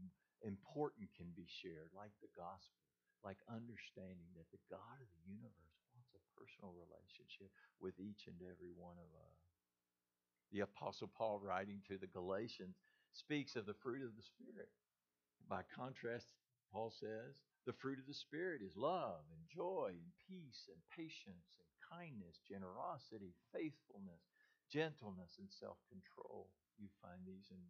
important 0.47 1.11
can 1.19 1.27
be 1.35 1.43
shared, 1.43 1.91
like 1.91 2.15
the 2.23 2.31
gospel, 2.31 2.79
like 3.27 3.43
understanding 3.51 4.31
that 4.39 4.47
the 4.55 4.63
God 4.71 5.03
of 5.03 5.09
the 5.11 5.23
universe 5.27 5.75
wants 5.91 6.15
a 6.15 6.23
personal 6.31 6.71
relationship 6.79 7.51
with 7.83 7.99
each 7.99 8.31
and 8.31 8.39
every 8.47 8.71
one 8.71 8.95
of 8.95 9.11
us. 9.11 9.39
The 10.55 10.63
Apostle 10.63 11.11
Paul, 11.11 11.43
writing 11.43 11.83
to 11.91 11.99
the 11.99 12.07
Galatians, 12.07 12.79
speaks 13.11 13.59
of 13.59 13.67
the 13.67 13.75
fruit 13.83 13.99
of 13.99 14.15
the 14.15 14.23
Spirit. 14.23 14.71
By 15.51 15.67
contrast, 15.75 16.31
Paul 16.71 16.95
says, 16.95 17.35
the 17.65 17.77
fruit 17.77 18.01
of 18.01 18.09
the 18.09 18.17
Spirit 18.17 18.65
is 18.65 18.73
love 18.73 19.21
and 19.29 19.43
joy 19.45 19.93
and 19.93 20.11
peace 20.25 20.65
and 20.65 20.81
patience 20.89 21.61
and 21.61 21.69
kindness, 21.85 22.41
generosity, 22.49 23.37
faithfulness, 23.53 24.25
gentleness, 24.73 25.37
and 25.37 25.49
self 25.61 25.77
control. 25.85 26.49
You 26.81 26.89
find 27.05 27.21
these 27.21 27.53
in 27.53 27.61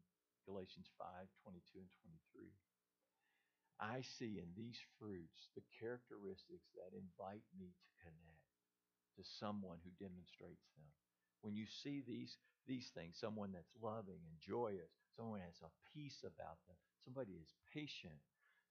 Galatians 0.48 0.88
5 0.96 1.28
22 1.44 1.84
and 1.84 1.92
23. 2.32 2.56
I 3.82 4.06
see 4.16 4.38
in 4.38 4.54
these 4.54 4.78
fruits 5.02 5.50
the 5.58 5.66
characteristics 5.82 6.70
that 6.78 6.94
invite 6.94 7.44
me 7.58 7.74
to 7.74 7.90
connect 8.00 8.48
to 9.18 9.26
someone 9.42 9.82
who 9.82 9.92
demonstrates 9.98 10.70
them. 10.78 10.88
When 11.42 11.58
you 11.58 11.66
see 11.66 12.06
these, 12.06 12.38
these 12.70 12.94
things, 12.94 13.18
someone 13.18 13.52
that's 13.52 13.74
loving 13.82 14.22
and 14.22 14.38
joyous, 14.38 14.94
someone 15.18 15.42
has 15.42 15.58
a 15.66 15.74
peace 15.90 16.22
about 16.22 16.62
them, 16.70 16.78
somebody 17.02 17.34
is 17.42 17.58
patient, 17.74 18.22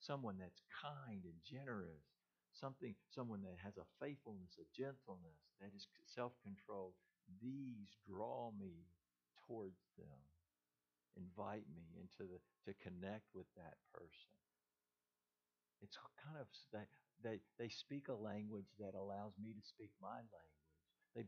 someone 0.01 0.37
that's 0.41 0.65
kind 0.73 1.23
and 1.25 1.39
generous, 1.45 2.09
something, 2.57 2.97
someone 3.13 3.45
that 3.45 3.61
has 3.61 3.77
a 3.77 3.87
faithfulness, 4.01 4.57
a 4.57 4.67
gentleness, 4.73 5.39
that 5.61 5.71
is 5.77 5.87
self-controlled. 6.09 6.97
These 7.41 7.95
draw 8.09 8.51
me 8.57 8.89
towards 9.47 9.79
them, 10.01 10.21
invite 11.15 11.69
me 11.71 11.87
into 12.01 12.27
the 12.27 12.41
to 12.67 12.73
connect 12.83 13.29
with 13.37 13.47
that 13.57 13.77
person. 13.95 14.33
It's 15.81 15.97
kind 16.21 16.37
of 16.41 16.49
they 16.73 16.87
they, 17.23 17.39
they 17.61 17.69
speak 17.69 18.09
a 18.09 18.17
language 18.17 18.69
that 18.81 18.97
allows 18.97 19.37
me 19.37 19.53
to 19.53 19.65
speak 19.65 19.93
my 20.01 20.25
language. 20.25 20.69
They, 21.15 21.25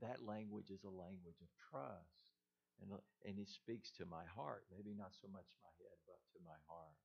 that 0.00 0.24
language 0.24 0.70
is 0.72 0.84
a 0.84 0.92
language 0.92 1.38
of 1.44 1.50
trust, 1.70 2.32
and 2.80 2.90
and 3.24 3.36
it 3.38 3.48
speaks 3.48 3.92
to 4.00 4.08
my 4.08 4.24
heart. 4.24 4.64
Maybe 4.72 4.96
not 4.96 5.12
so 5.14 5.28
much 5.28 5.46
my 5.60 5.72
head, 5.78 5.98
but 6.08 6.20
to 6.34 6.38
my 6.42 6.58
heart. 6.66 6.98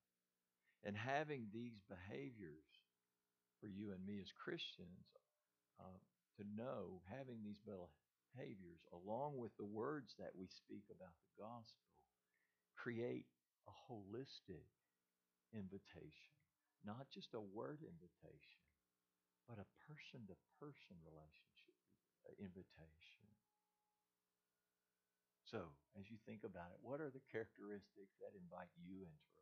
And 0.84 0.96
having 0.96 1.52
these 1.52 1.76
behaviors 1.88 2.68
for 3.60 3.68
you 3.68 3.92
and 3.92 4.00
me 4.04 4.16
as 4.20 4.32
Christians 4.32 5.04
uh, 5.76 6.00
to 6.40 6.42
know, 6.56 7.04
having 7.04 7.44
these 7.44 7.60
behaviors 7.60 8.80
along 8.96 9.36
with 9.36 9.52
the 9.60 9.68
words 9.68 10.16
that 10.16 10.32
we 10.32 10.48
speak 10.48 10.88
about 10.88 11.12
the 11.20 11.36
gospel, 11.36 11.92
create 12.72 13.28
a 13.68 13.74
holistic 13.92 14.64
invitation. 15.52 16.32
Not 16.80 17.12
just 17.12 17.36
a 17.36 17.44
word 17.44 17.84
invitation, 17.84 18.64
but 19.44 19.60
a 19.60 19.68
person 19.84 20.24
to 20.32 20.36
person 20.56 20.96
relationship 21.04 21.76
uh, 22.24 22.32
invitation. 22.40 23.28
So, 25.44 25.74
as 25.98 26.08
you 26.08 26.16
think 26.24 26.46
about 26.46 26.70
it, 26.70 26.78
what 26.80 27.02
are 27.02 27.10
the 27.10 27.26
characteristics 27.28 28.14
that 28.22 28.38
invite 28.38 28.70
you 28.80 29.02
into? 29.02 29.39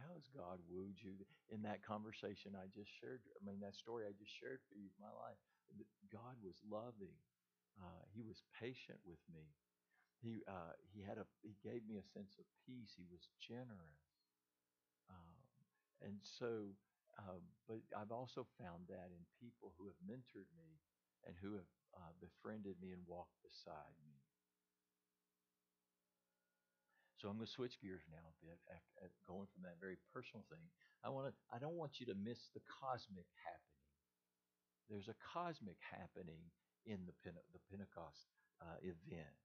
How 0.00 0.16
has 0.16 0.26
God 0.32 0.58
wooed 0.66 0.96
you 1.00 1.14
in 1.52 1.62
that 1.62 1.84
conversation 1.84 2.56
I 2.56 2.66
just 2.72 2.90
shared? 3.00 3.20
I 3.36 3.40
mean, 3.44 3.60
that 3.60 3.76
story 3.76 4.08
I 4.08 4.16
just 4.16 4.32
shared 4.32 4.60
for 4.68 4.76
you, 4.80 4.88
my 4.96 5.12
life. 5.12 5.38
God 6.10 6.40
was 6.42 6.56
loving. 6.66 7.14
Uh, 7.78 8.02
he 8.10 8.24
was 8.24 8.42
patient 8.58 8.98
with 9.04 9.20
me. 9.30 9.52
He 10.20 10.44
uh, 10.48 10.76
he 10.92 11.00
had 11.00 11.16
a 11.16 11.24
he 11.40 11.56
gave 11.64 11.86
me 11.88 11.96
a 11.96 12.10
sense 12.12 12.36
of 12.36 12.44
peace. 12.66 12.92
He 12.96 13.06
was 13.08 13.28
generous, 13.40 14.04
um, 15.08 15.36
and 16.02 16.20
so. 16.24 16.76
Um, 17.18 17.42
but 17.68 17.82
I've 17.92 18.14
also 18.14 18.46
found 18.56 18.88
that 18.88 19.12
in 19.12 19.20
people 19.36 19.74
who 19.76 19.90
have 19.90 19.98
mentored 20.06 20.48
me 20.56 20.80
and 21.26 21.34
who 21.42 21.58
have 21.58 21.68
uh, 21.92 22.12
befriended 22.22 22.80
me 22.80 22.92
and 22.96 23.02
walked 23.04 23.36
beside 23.44 23.98
me. 24.06 24.16
So 27.20 27.28
I'm 27.28 27.36
going 27.36 27.44
to 27.44 27.52
switch 27.52 27.76
gears 27.84 28.08
now 28.08 28.24
a 28.24 28.36
bit 28.40 28.56
after 28.72 29.12
going 29.28 29.44
from 29.52 29.60
that 29.68 29.76
very 29.76 30.00
personal 30.08 30.40
thing. 30.48 30.64
I 31.04 31.12
want 31.12 31.28
to 31.28 31.36
I 31.52 31.60
don't 31.60 31.76
want 31.76 32.00
you 32.00 32.08
to 32.08 32.16
miss 32.16 32.48
the 32.56 32.64
cosmic 32.64 33.28
happening. 33.44 33.84
There's 34.88 35.12
a 35.12 35.20
cosmic 35.20 35.76
happening 35.84 36.40
in 36.88 37.04
the 37.04 37.12
the 37.52 37.60
Pentecost 37.68 38.24
uh, 38.64 38.80
event. 38.80 39.36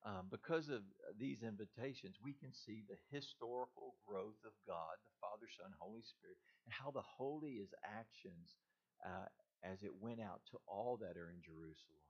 Um, 0.00 0.32
because 0.32 0.72
of 0.72 0.80
these 1.20 1.44
invitations, 1.44 2.16
we 2.24 2.32
can 2.32 2.56
see 2.56 2.88
the 2.88 2.96
historical 3.12 4.00
growth 4.08 4.40
of 4.48 4.56
God, 4.64 4.96
the 5.04 5.12
Father, 5.20 5.44
Son, 5.44 5.76
Holy 5.76 6.00
Spirit, 6.00 6.40
and 6.64 6.72
how 6.72 6.88
the 6.88 7.04
holy 7.04 7.60
is 7.60 7.68
actions 7.84 8.56
uh, 9.04 9.28
as 9.60 9.84
it 9.84 9.92
went 10.00 10.24
out 10.24 10.40
to 10.52 10.58
all 10.64 10.96
that 11.04 11.20
are 11.20 11.28
in 11.28 11.44
Jerusalem. 11.44 12.00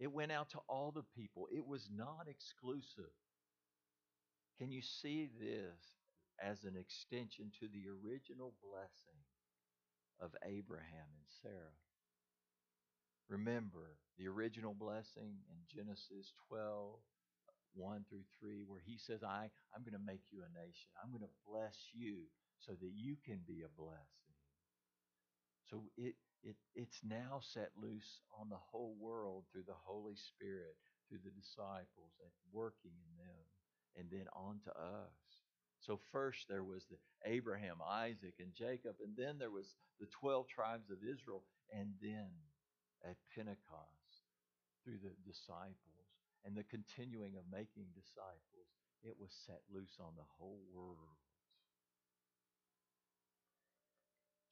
It 0.00 0.08
went 0.08 0.32
out 0.32 0.48
to 0.56 0.60
all 0.72 0.88
the 0.88 1.04
people. 1.12 1.48
It 1.52 1.66
was 1.66 1.88
not 1.92 2.28
exclusive. 2.28 3.12
Can 4.58 4.72
you 4.72 4.80
see 4.80 5.28
this 5.38 6.00
as 6.40 6.64
an 6.64 6.76
extension 6.76 7.52
to 7.60 7.68
the 7.68 7.84
original 7.92 8.54
blessing 8.64 9.20
of 10.20 10.32
Abraham 10.44 11.12
and 11.12 11.28
Sarah? 11.42 11.76
Remember 13.28 13.98
the 14.16 14.28
original 14.28 14.72
blessing 14.72 15.36
in 15.50 15.58
Genesis 15.68 16.32
12, 16.48 16.96
1 17.74 18.04
through 18.08 18.24
3, 18.40 18.64
where 18.66 18.80
he 18.80 18.96
says, 18.96 19.22
I, 19.22 19.50
I'm 19.74 19.84
going 19.84 19.98
to 19.98 20.06
make 20.06 20.32
you 20.32 20.40
a 20.40 20.56
nation. 20.56 20.88
I'm 20.96 21.10
going 21.10 21.26
to 21.26 21.42
bless 21.44 21.76
you 21.92 22.24
so 22.58 22.72
that 22.72 22.92
you 22.94 23.16
can 23.26 23.40
be 23.46 23.60
a 23.60 23.76
blessing. 23.76 24.32
So 25.68 25.84
it, 25.98 26.14
it, 26.42 26.56
it's 26.74 27.00
now 27.04 27.40
set 27.42 27.76
loose 27.76 28.22
on 28.40 28.48
the 28.48 28.62
whole 28.70 28.96
world 28.98 29.44
through 29.52 29.68
the 29.68 29.84
Holy 29.84 30.16
Spirit, 30.16 30.80
through 31.08 31.20
the 31.26 31.34
disciples, 31.34 32.16
and 32.22 32.32
working 32.54 32.94
in 32.96 33.12
them 33.20 33.44
and 33.98 34.08
then 34.10 34.26
on 34.32 34.60
to 34.64 34.70
us. 34.70 35.26
So 35.80 36.00
first 36.12 36.48
there 36.48 36.64
was 36.64 36.84
the 36.90 36.98
Abraham, 37.24 37.78
Isaac, 37.84 38.34
and 38.40 38.52
Jacob, 38.54 38.96
and 39.02 39.16
then 39.16 39.38
there 39.38 39.50
was 39.50 39.74
the 40.00 40.06
12 40.20 40.48
tribes 40.48 40.90
of 40.90 40.98
Israel, 41.02 41.42
and 41.72 41.94
then 42.00 42.30
at 43.04 43.16
Pentecost 43.34 44.24
through 44.84 44.98
the 45.02 45.14
disciples 45.26 46.06
and 46.44 46.54
the 46.54 46.66
continuing 46.70 47.34
of 47.34 47.44
making 47.50 47.90
disciples, 47.94 48.70
it 49.02 49.18
was 49.18 49.34
set 49.46 49.62
loose 49.70 49.98
on 49.98 50.14
the 50.16 50.30
whole 50.38 50.62
world. 50.70 51.18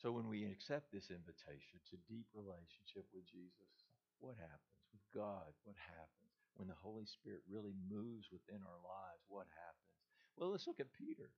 So 0.02 0.12
when 0.12 0.28
we 0.28 0.44
accept 0.44 0.92
this 0.92 1.08
invitation 1.08 1.80
to 1.88 1.96
deep 2.10 2.28
relationship 2.34 3.08
with 3.14 3.24
Jesus, 3.24 3.72
what 4.20 4.36
happens? 4.36 4.78
With 4.92 5.06
God, 5.14 5.48
what 5.64 5.78
happens? 5.80 6.23
When 6.56 6.68
the 6.68 6.78
Holy 6.82 7.06
Spirit 7.06 7.42
really 7.50 7.74
moves 7.90 8.30
within 8.30 8.62
our 8.62 8.80
lives, 8.82 9.22
what 9.28 9.46
happens? 9.50 9.90
Well, 10.36 10.50
let's 10.50 10.66
look 10.66 10.80
at 10.80 10.92
Peter. 10.94 11.30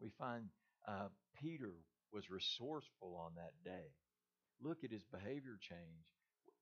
We 0.00 0.10
find 0.18 0.48
uh, 0.86 1.08
Peter 1.40 1.72
was 2.12 2.30
resourceful 2.30 3.16
on 3.16 3.36
that 3.36 3.56
day. 3.64 3.92
Look 4.60 4.84
at 4.84 4.92
his 4.92 5.04
behavior 5.04 5.58
change. 5.60 6.06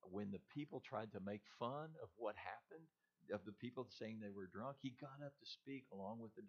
When 0.02 0.30
the 0.30 0.42
people 0.54 0.82
tried 0.82 1.10
to 1.12 1.20
make 1.20 1.42
fun 1.58 1.90
of 2.02 2.10
what 2.16 2.36
happened, 2.36 2.86
of 3.32 3.42
the 3.44 3.56
people 3.58 3.86
saying 3.90 4.18
they 4.20 4.34
were 4.34 4.46
drunk, 4.46 4.76
he 4.82 4.94
got 5.00 5.18
up 5.24 5.34
to 5.38 5.46
speak 5.46 5.84
along 5.92 6.20
with 6.20 6.34
the, 6.36 6.42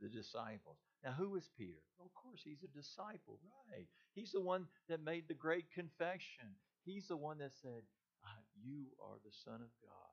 the 0.00 0.08
disciples. 0.08 0.78
Now, 1.02 1.12
who 1.12 1.34
is 1.34 1.50
Peter? 1.58 1.82
Of 1.98 2.14
course, 2.14 2.40
he's 2.44 2.62
a 2.62 2.70
disciple, 2.70 3.40
right? 3.66 3.86
He's 4.14 4.30
the 4.30 4.40
one 4.40 4.66
that 4.88 5.02
made 5.02 5.26
the 5.26 5.34
great 5.34 5.66
confession. 5.74 6.54
He's 6.84 7.08
the 7.08 7.16
one 7.16 7.38
that 7.38 7.52
said, 7.62 7.82
uh, 8.22 8.42
You 8.54 8.86
are 9.02 9.18
the 9.24 9.34
Son 9.44 9.58
of 9.58 9.72
God. 9.82 10.09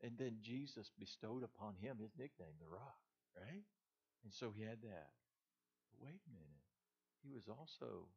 Uh, 0.00 0.06
and 0.06 0.16
then 0.18 0.40
Jesus 0.40 0.90
bestowed 0.98 1.44
upon 1.44 1.74
him 1.76 1.98
his 2.00 2.16
nickname, 2.16 2.56
the 2.60 2.68
Rock, 2.68 3.00
right? 3.36 3.64
And 4.24 4.32
so 4.32 4.52
he 4.52 4.62
had 4.62 4.80
that. 4.82 5.12
But 5.92 6.00
wait 6.00 6.20
a 6.24 6.32
minute. 6.32 6.64
He 7.22 7.30
was 7.32 7.48
also 7.48 8.08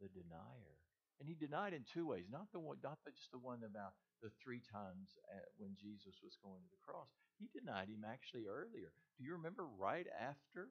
the 0.00 0.08
denier. 0.08 0.78
And 1.18 1.28
he 1.28 1.34
denied 1.34 1.72
in 1.72 1.82
two 1.88 2.06
ways. 2.06 2.28
Not 2.30 2.52
the 2.52 2.60
one, 2.60 2.76
not 2.84 2.98
just 3.06 3.32
the 3.32 3.40
one 3.40 3.64
about 3.64 3.96
the 4.22 4.30
three 4.42 4.60
times 4.72 5.16
when 5.56 5.72
Jesus 5.80 6.20
was 6.22 6.36
going 6.42 6.60
to 6.60 6.70
the 6.70 6.84
cross. 6.84 7.08
He 7.38 7.48
denied 7.52 7.88
him 7.88 8.04
actually 8.04 8.46
earlier. 8.46 8.92
Do 9.16 9.24
you 9.24 9.32
remember 9.32 9.64
right 9.64 10.06
after 10.12 10.68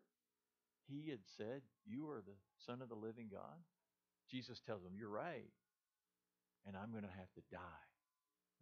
he 0.86 1.10
had 1.10 1.26
said, 1.38 1.62
You 1.86 2.10
are 2.10 2.22
the 2.22 2.38
Son 2.66 2.82
of 2.82 2.90
the 2.90 2.98
living 2.98 3.30
God? 3.32 3.58
Jesus 4.30 4.62
tells 4.62 4.86
him, 4.86 4.94
You're 4.98 5.10
right. 5.10 5.50
And 6.66 6.78
I'm 6.78 6.92
going 6.92 7.06
to 7.06 7.20
have 7.20 7.32
to 7.38 7.44
die. 7.52 7.86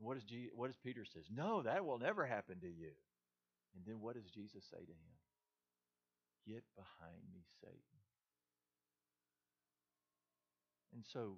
What 0.03 0.15
does, 0.15 0.77
Peter 0.83 1.05
says? 1.05 1.25
No, 1.33 1.63
that 1.63 1.85
will 1.85 1.99
never 1.99 2.25
happen 2.25 2.59
to 2.61 2.67
you. 2.67 2.91
And 3.75 3.83
then 3.85 4.01
what 4.01 4.15
does 4.15 4.29
Jesus 4.29 4.63
say 4.69 4.83
to 4.83 4.91
him? 4.91 5.15
Get 6.45 6.63
behind 6.75 7.23
me, 7.33 7.41
Satan. 7.61 7.97
And 10.93 11.03
so 11.07 11.37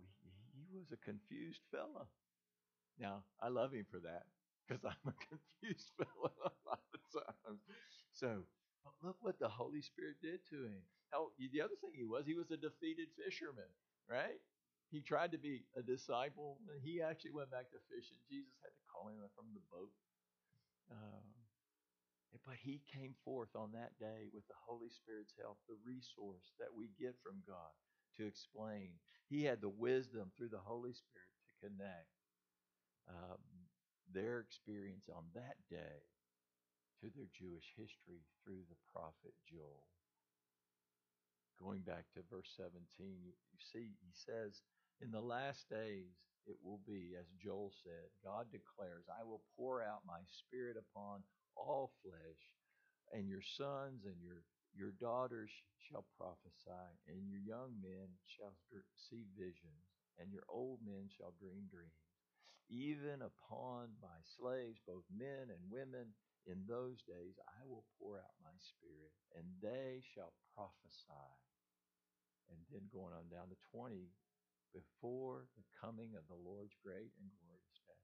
he 0.51 0.65
was 0.75 0.91
a 0.91 0.97
confused 0.97 1.61
fellow. 1.71 2.07
Now, 2.99 3.23
I 3.41 3.49
love 3.49 3.71
him 3.71 3.85
for 3.89 3.99
that 3.99 4.25
because 4.67 4.83
I'm 4.83 5.05
a 5.07 5.15
confused 5.29 5.91
fellow 5.95 6.31
a 6.43 6.51
lot 6.67 6.83
of 6.93 7.01
times. 7.13 7.61
So, 8.11 8.43
but 8.83 8.93
look 9.03 9.17
what 9.21 9.39
the 9.39 9.49
Holy 9.49 9.81
Spirit 9.81 10.17
did 10.21 10.39
to 10.49 10.55
him. 10.65 10.81
How, 11.11 11.29
the 11.37 11.61
other 11.61 11.75
thing 11.79 11.91
he 11.93 12.03
was, 12.03 12.25
he 12.25 12.33
was 12.33 12.51
a 12.51 12.57
defeated 12.57 13.07
fisherman, 13.15 13.69
right? 14.09 14.41
He 14.95 15.03
tried 15.03 15.35
to 15.35 15.37
be 15.37 15.67
a 15.75 15.83
disciple, 15.83 16.63
and 16.71 16.79
he 16.79 17.03
actually 17.03 17.35
went 17.35 17.51
back 17.51 17.67
to 17.75 17.83
fishing. 17.91 18.15
Jesus 18.31 18.55
had 18.63 18.71
to 18.71 18.83
call 18.87 19.11
him 19.11 19.19
from 19.35 19.51
the 19.51 19.59
boat. 19.67 19.91
Um, 20.87 21.27
but 22.47 22.55
he 22.55 22.79
came 22.87 23.11
forth 23.27 23.51
on 23.59 23.75
that 23.75 23.91
day 23.99 24.31
with 24.31 24.47
the 24.47 24.55
Holy 24.55 24.87
Spirit's 24.87 25.35
help, 25.35 25.59
the 25.67 25.75
resource 25.83 26.55
that 26.63 26.71
we 26.71 26.95
get 26.95 27.19
from 27.19 27.43
God 27.43 27.75
to 28.15 28.23
explain. 28.23 28.95
He 29.27 29.43
had 29.43 29.59
the 29.59 29.75
wisdom 29.75 30.31
through 30.39 30.55
the 30.55 30.63
Holy 30.63 30.95
Spirit 30.95 31.35
to 31.43 31.67
connect 31.67 32.15
um, 33.11 33.43
their 34.15 34.39
experience 34.39 35.11
on 35.11 35.27
that 35.35 35.59
day 35.67 36.07
to 37.03 37.11
their 37.11 37.27
Jewish 37.35 37.67
history 37.75 38.23
through 38.39 38.63
the 38.71 38.79
prophet 38.95 39.35
Joel. 39.43 39.91
Going 41.59 41.83
back 41.83 42.07
to 42.15 42.23
verse 42.31 42.55
17, 42.55 42.79
you, 42.99 43.35
you 43.35 43.59
see, 43.59 43.91
he 43.99 44.15
says, 44.15 44.63
In 45.01 45.11
the 45.11 45.21
last 45.21 45.67
days 45.69 46.15
it 46.47 46.55
will 46.63 46.79
be, 46.87 47.15
as 47.19 47.27
Joel 47.41 47.73
said, 47.83 48.09
God 48.23 48.47
declares, 48.51 49.05
I 49.09 49.23
will 49.23 49.41
pour 49.57 49.81
out 49.81 50.05
my 50.07 50.21
spirit 50.27 50.77
upon 50.77 51.23
all 51.55 51.91
flesh, 52.01 52.41
and 53.11 53.27
your 53.27 53.41
sons 53.41 54.05
and 54.05 54.15
your 54.21 54.43
your 54.75 54.91
daughters 54.99 55.51
shall 55.87 56.03
prophesy, 56.19 56.91
and 57.07 57.23
your 57.31 57.39
young 57.39 57.79
men 57.79 58.11
shall 58.27 58.51
see 58.91 59.23
visions, 59.39 59.87
and 60.19 60.31
your 60.31 60.43
old 60.49 60.79
men 60.83 61.07
shall 61.07 61.31
dream 61.39 61.63
dreams. 61.71 61.95
Even 62.67 63.23
upon 63.23 63.95
my 64.03 64.19
slaves, 64.35 64.83
both 64.85 65.07
men 65.15 65.47
and 65.47 65.71
women, 65.71 66.11
in 66.45 66.67
those 66.67 66.99
days 67.07 67.39
I 67.47 67.63
will 67.63 67.85
pour 67.97 68.17
out 68.19 68.43
my 68.43 68.53
spirit, 68.59 69.15
and 69.33 69.47
they 69.63 70.03
shall 70.03 70.33
prophesy. 70.53 71.31
And 72.51 72.59
then 72.69 72.91
going 72.91 73.15
on 73.15 73.31
down 73.31 73.47
to 73.49 73.57
20, 73.71 74.11
before 74.75 75.47
the 75.55 75.63
coming 75.79 76.19
of 76.19 76.27
the 76.27 76.35
Lord's 76.35 76.75
great 76.83 77.15
and 77.15 77.31
glorious 77.39 77.79
day. 77.87 78.03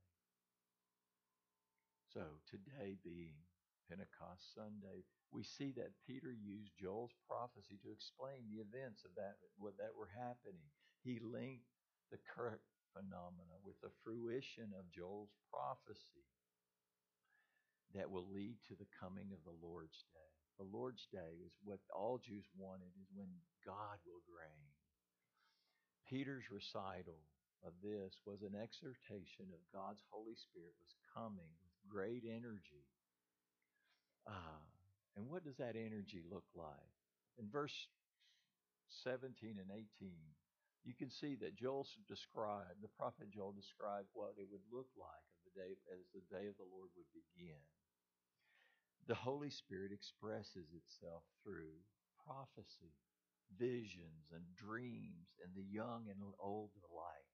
So, 2.16 2.24
today 2.48 2.96
being 3.04 3.36
Pentecost 3.92 4.56
Sunday, 4.56 5.04
we 5.36 5.44
see 5.44 5.76
that 5.76 6.00
Peter 6.08 6.32
used 6.32 6.72
Joel's 6.80 7.16
prophecy 7.28 7.76
to 7.84 7.92
explain 7.92 8.48
the 8.48 8.64
events 8.64 9.04
of 9.04 9.12
that 9.20 9.36
what 9.60 9.76
that 9.84 9.92
were 9.92 10.12
happening. 10.16 10.64
He 11.04 11.20
linked 11.20 11.68
the 12.08 12.24
current 12.24 12.64
phenomena 12.96 13.60
with 13.64 13.80
the 13.84 13.92
fruition 14.04 14.72
of 14.76 14.92
Joel's 14.92 15.36
prophecy 15.52 16.28
that 17.96 18.08
will 18.08 18.28
lead 18.32 18.56
to 18.68 18.76
the 18.80 18.88
coming 18.96 19.36
of 19.36 19.44
the 19.44 19.56
Lord's 19.60 20.08
day. 20.16 20.32
The 20.60 20.72
Lord's 20.72 21.08
day 21.12 21.44
is 21.44 21.52
what 21.64 21.84
all 21.92 22.20
Jews 22.20 22.48
wanted 22.56 22.92
is 22.96 23.12
when 23.12 23.32
God 23.68 24.00
will 24.08 24.24
reign. 24.32 24.71
Peter's 26.12 26.52
recital 26.52 27.24
of 27.64 27.72
this 27.80 28.20
was 28.28 28.44
an 28.44 28.52
exhortation 28.52 29.48
of 29.56 29.72
God's 29.72 30.04
Holy 30.12 30.36
Spirit 30.36 30.76
was 30.84 30.92
coming 31.16 31.56
with 31.64 31.72
great 31.88 32.28
energy. 32.28 32.84
Uh, 34.28 34.60
and 35.16 35.32
what 35.32 35.48
does 35.48 35.56
that 35.56 35.80
energy 35.80 36.20
look 36.28 36.44
like? 36.52 36.92
In 37.40 37.48
verse 37.48 37.88
17 39.08 39.56
and 39.56 39.72
18, 39.72 40.12
you 40.84 40.92
can 40.92 41.08
see 41.08 41.40
that 41.40 41.56
Joel 41.56 41.88
described, 42.12 42.84
the 42.84 42.92
prophet 43.00 43.32
Joel 43.32 43.56
described 43.56 44.12
what 44.12 44.36
it 44.36 44.52
would 44.52 44.68
look 44.68 44.92
like 45.00 45.24
of 45.32 45.40
the 45.48 45.56
day 45.56 45.72
as 45.96 46.04
the 46.12 46.28
day 46.28 46.52
of 46.52 46.60
the 46.60 46.68
Lord 46.68 46.92
would 47.00 47.08
begin. 47.16 47.64
The 49.08 49.16
Holy 49.16 49.50
Spirit 49.50 49.96
expresses 49.96 50.76
itself 50.76 51.24
through 51.40 51.80
prophecy, 52.28 52.92
visions, 53.58 54.32
and 54.34 54.44
dreams 54.56 55.32
in 55.44 55.52
the 55.56 55.68
young 55.68 56.08
and 56.10 56.20
old 56.40 56.72
alike. 56.88 57.32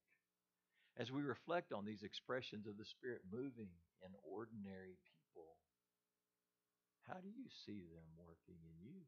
As 0.97 1.11
we 1.11 1.21
reflect 1.21 1.71
on 1.71 1.85
these 1.85 2.01
expressions 2.01 2.65
of 2.65 2.77
the 2.77 2.85
Spirit 2.85 3.21
moving 3.29 3.69
in 4.01 4.11
ordinary 4.25 4.97
people, 5.05 5.61
how 7.05 7.21
do 7.21 7.29
you 7.29 7.47
see 7.65 7.85
them 7.87 8.07
working 8.17 8.57
in 8.65 8.75
you? 8.81 9.05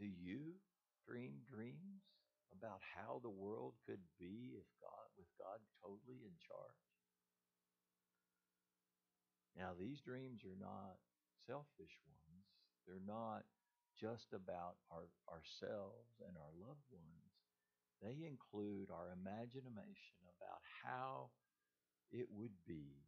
Do 0.00 0.08
you 0.08 0.58
dream 1.06 1.44
dreams 1.46 2.08
about 2.52 2.80
how 2.82 3.20
the 3.22 3.30
world 3.30 3.74
could 3.86 4.02
be 4.18 4.56
if 4.56 4.66
God 4.80 5.08
with 5.16 5.28
God 5.38 5.60
totally 5.80 6.24
in 6.24 6.34
charge? 6.40 6.82
Now 9.56 9.76
these 9.78 10.00
dreams 10.00 10.40
are 10.44 10.58
not 10.58 10.96
selfish 11.46 11.94
ones. 12.06 12.29
They're 12.90 13.06
not 13.06 13.46
just 13.94 14.34
about 14.34 14.82
our, 14.90 15.06
ourselves 15.30 16.18
and 16.26 16.34
our 16.34 16.50
loved 16.58 16.90
ones. 16.90 17.30
They 18.02 18.26
include 18.26 18.90
our 18.90 19.14
imagination 19.14 20.18
about 20.26 20.58
how 20.82 21.30
it 22.10 22.26
would 22.34 22.58
be 22.66 23.06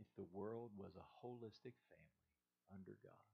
if 0.00 0.08
the 0.16 0.24
world 0.32 0.72
was 0.80 0.96
a 0.96 1.04
holistic 1.20 1.76
family 1.92 2.32
under 2.72 2.96
God. 3.04 3.28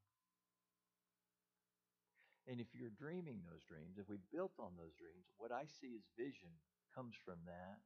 And 2.50 2.58
if 2.58 2.74
you're 2.74 2.90
dreaming 2.90 3.46
those 3.46 3.62
dreams, 3.70 4.02
if 4.02 4.08
we 4.10 4.18
built 4.34 4.58
on 4.58 4.74
those 4.74 4.98
dreams, 4.98 5.30
what 5.36 5.52
I 5.52 5.70
see 5.78 5.94
as 5.94 6.02
vision 6.18 6.50
comes 6.90 7.14
from 7.22 7.38
that. 7.46 7.78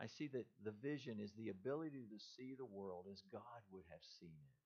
I 0.00 0.06
see 0.06 0.26
that 0.28 0.46
the 0.64 0.72
vision 0.72 1.20
is 1.20 1.32
the 1.36 1.50
ability 1.50 2.06
to 2.10 2.18
see 2.18 2.54
the 2.56 2.64
world 2.64 3.06
as 3.12 3.22
God 3.30 3.62
would 3.70 3.84
have 3.90 4.02
seen 4.18 4.34
it. 4.40 4.63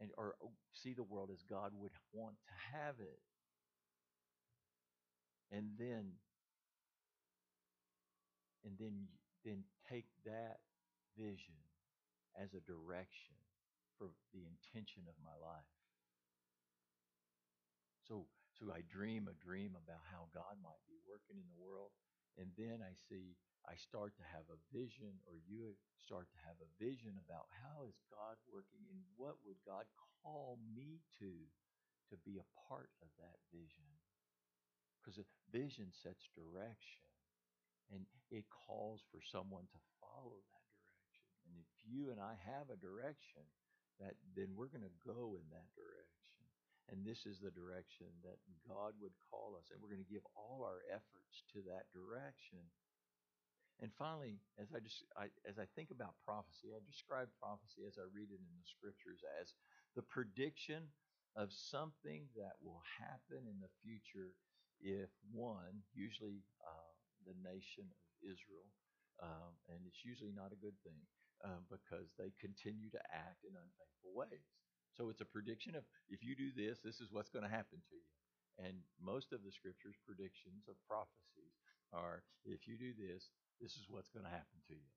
And 0.00 0.10
or 0.18 0.34
oh, 0.42 0.52
see 0.72 0.92
the 0.92 1.02
world 1.02 1.30
as 1.32 1.42
God 1.48 1.72
would 1.74 1.92
want 2.12 2.36
to 2.46 2.76
have 2.76 2.96
it. 3.00 3.20
And 5.50 5.70
then 5.78 6.12
and 8.64 8.74
then 8.78 9.06
then 9.44 9.62
take 9.88 10.06
that 10.24 10.58
vision 11.16 11.60
as 12.40 12.54
a 12.54 12.64
direction 12.64 13.36
for 13.98 14.10
the 14.32 14.42
intention 14.42 15.06
of 15.06 15.14
my 15.22 15.36
life. 15.38 15.70
So, 18.08 18.26
so 18.58 18.72
I 18.74 18.82
dream 18.90 19.30
a 19.30 19.36
dream 19.38 19.78
about 19.78 20.02
how 20.10 20.28
God 20.34 20.58
might 20.60 20.82
be 20.88 20.98
working 21.06 21.38
in 21.38 21.48
the 21.48 21.62
world, 21.62 21.94
and 22.36 22.50
then 22.58 22.82
I 22.82 22.92
see 23.08 23.36
I 23.64 23.76
start 23.80 24.12
to 24.20 24.26
have 24.36 24.44
a 24.52 24.60
vision, 24.76 25.16
or 25.24 25.40
you 25.48 25.76
start 26.04 26.28
to 26.30 26.40
have 26.44 26.60
a 26.60 26.72
vision 26.76 27.16
about 27.24 27.48
how 27.64 27.88
is 27.88 27.96
God 28.12 28.36
working, 28.48 28.84
and 28.92 29.00
what 29.16 29.40
would 29.44 29.60
God 29.64 29.88
call 30.22 30.60
me 30.76 31.00
to 31.20 31.32
to 32.12 32.16
be 32.28 32.36
a 32.36 32.52
part 32.68 32.92
of 33.00 33.08
that 33.16 33.40
vision? 33.48 33.88
Because 35.00 35.16
a 35.16 35.26
vision 35.48 35.88
sets 36.04 36.28
direction, 36.36 37.08
and 37.92 38.04
it 38.28 38.44
calls 38.52 39.00
for 39.08 39.20
someone 39.24 39.64
to 39.72 39.80
follow 40.00 40.40
that 40.52 40.66
direction. 40.76 41.32
and 41.48 41.56
if 41.60 41.68
you 41.84 42.12
and 42.12 42.20
I 42.20 42.36
have 42.44 42.68
a 42.68 42.80
direction, 42.80 43.44
that 44.00 44.16
then 44.34 44.52
we're 44.56 44.72
going 44.72 44.86
to 44.86 45.00
go 45.04 45.36
in 45.36 45.46
that 45.52 45.70
direction. 45.76 46.44
And 46.92 47.00
this 47.00 47.24
is 47.24 47.40
the 47.40 47.54
direction 47.54 48.12
that 48.24 48.36
God 48.68 48.92
would 49.00 49.16
call 49.32 49.56
us. 49.56 49.64
And 49.72 49.80
we're 49.80 49.92
going 49.92 50.04
to 50.04 50.12
give 50.12 50.26
all 50.36 50.64
our 50.66 50.84
efforts 50.92 51.44
to 51.56 51.64
that 51.72 51.88
direction. 51.96 52.60
And 53.82 53.90
finally, 53.98 54.38
as 54.60 54.70
I 54.70 54.78
just 54.78 55.02
I, 55.18 55.28
as 55.44 55.58
I 55.58 55.66
think 55.74 55.90
about 55.90 56.14
prophecy, 56.22 56.70
I 56.70 56.80
describe 56.86 57.28
prophecy 57.42 57.82
as 57.86 57.98
I 57.98 58.06
read 58.14 58.30
it 58.30 58.38
in 58.38 58.54
the 58.54 58.70
scriptures 58.70 59.20
as 59.42 59.52
the 59.98 60.06
prediction 60.06 60.88
of 61.34 61.50
something 61.50 62.30
that 62.38 62.54
will 62.62 62.82
happen 62.86 63.42
in 63.50 63.58
the 63.58 63.72
future 63.82 64.34
if 64.78 65.10
one, 65.34 65.82
usually 65.94 66.46
uh, 66.62 66.94
the 67.26 67.34
nation 67.42 67.86
of 67.90 68.06
Israel, 68.22 68.68
um, 69.22 69.54
and 69.70 69.82
it's 69.86 70.06
usually 70.06 70.34
not 70.34 70.54
a 70.54 70.62
good 70.62 70.76
thing 70.86 70.98
um, 71.42 71.66
because 71.70 72.10
they 72.14 72.30
continue 72.38 72.90
to 72.90 73.02
act 73.10 73.42
in 73.42 73.54
unfaithful 73.54 74.14
ways. 74.14 74.46
So 74.94 75.10
it's 75.10 75.22
a 75.22 75.28
prediction 75.34 75.74
of 75.74 75.82
if 76.06 76.22
you 76.22 76.38
do 76.38 76.54
this, 76.54 76.78
this 76.78 77.02
is 77.02 77.10
what's 77.10 77.30
going 77.30 77.46
to 77.46 77.50
happen 77.50 77.82
to 77.82 77.96
you. 77.98 78.10
And 78.62 78.78
most 79.02 79.34
of 79.34 79.42
the 79.42 79.50
scriptures' 79.50 79.98
predictions 80.06 80.70
of 80.70 80.78
prophecies 80.86 81.58
are 81.90 82.22
if 82.46 82.70
you 82.70 82.78
do 82.78 82.94
this, 82.94 83.30
this 83.60 83.76
is 83.76 83.86
what's 83.88 84.10
going 84.10 84.26
to 84.26 84.32
happen 84.32 84.58
to 84.68 84.74
you. 84.74 84.92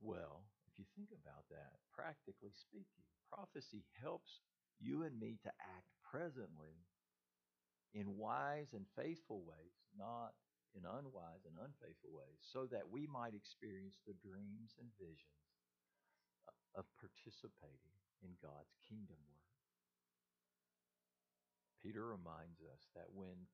Well, 0.00 0.44
if 0.68 0.76
you 0.76 0.84
think 0.92 1.08
about 1.12 1.48
that, 1.48 1.80
practically 1.92 2.52
speaking, 2.52 3.04
prophecy 3.32 3.84
helps 3.96 4.44
you 4.76 5.02
and 5.08 5.16
me 5.16 5.40
to 5.42 5.52
act 5.60 5.88
presently 6.04 6.84
in 7.96 8.20
wise 8.20 8.76
and 8.76 8.84
faithful 8.92 9.40
ways, 9.48 9.76
not 9.96 10.36
in 10.76 10.84
unwise 10.84 11.48
and 11.48 11.56
unfaithful 11.56 12.12
ways, 12.12 12.36
so 12.44 12.68
that 12.68 12.84
we 12.84 13.08
might 13.08 13.32
experience 13.32 13.96
the 14.04 14.16
dreams 14.20 14.76
and 14.76 14.92
visions 15.00 15.40
of 16.76 16.84
participating 17.00 17.96
in 18.20 18.36
God's 18.44 18.76
kingdom 18.84 19.16
work. 19.32 19.48
Peter 21.80 22.04
reminds 22.04 22.60
us 22.68 22.84
that 22.92 23.08
when 23.16 23.48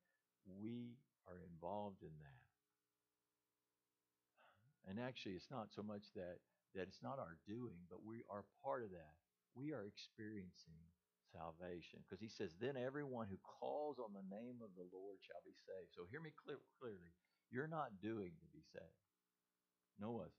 we 0.58 0.98
are 1.30 1.38
involved 1.46 2.02
in 2.02 2.14
that, 2.18 2.41
and 4.88 4.98
actually 4.98 5.38
it's 5.38 5.50
not 5.50 5.70
so 5.70 5.82
much 5.82 6.02
that, 6.14 6.42
that 6.74 6.88
it's 6.90 7.02
not 7.02 7.18
our 7.18 7.38
doing, 7.46 7.86
but 7.90 8.02
we 8.02 8.24
are 8.30 8.44
part 8.64 8.82
of 8.82 8.90
that. 8.90 9.14
We 9.54 9.72
are 9.72 9.84
experiencing 9.84 10.80
salvation. 11.32 12.04
Because 12.04 12.20
he 12.20 12.28
says, 12.28 12.52
Then 12.60 12.76
everyone 12.76 13.28
who 13.28 13.40
calls 13.40 13.96
on 14.00 14.12
the 14.12 14.28
name 14.28 14.60
of 14.60 14.72
the 14.76 14.88
Lord 14.92 15.20
shall 15.24 15.40
be 15.44 15.56
saved. 15.64 15.92
So 15.96 16.08
hear 16.08 16.20
me 16.20 16.32
clear, 16.36 16.60
clearly. 16.80 17.12
You're 17.52 17.68
not 17.68 18.00
doing 18.00 18.32
to 18.32 18.48
be 18.52 18.64
saved. 18.72 19.04
No 20.00 20.12
one. 20.24 20.32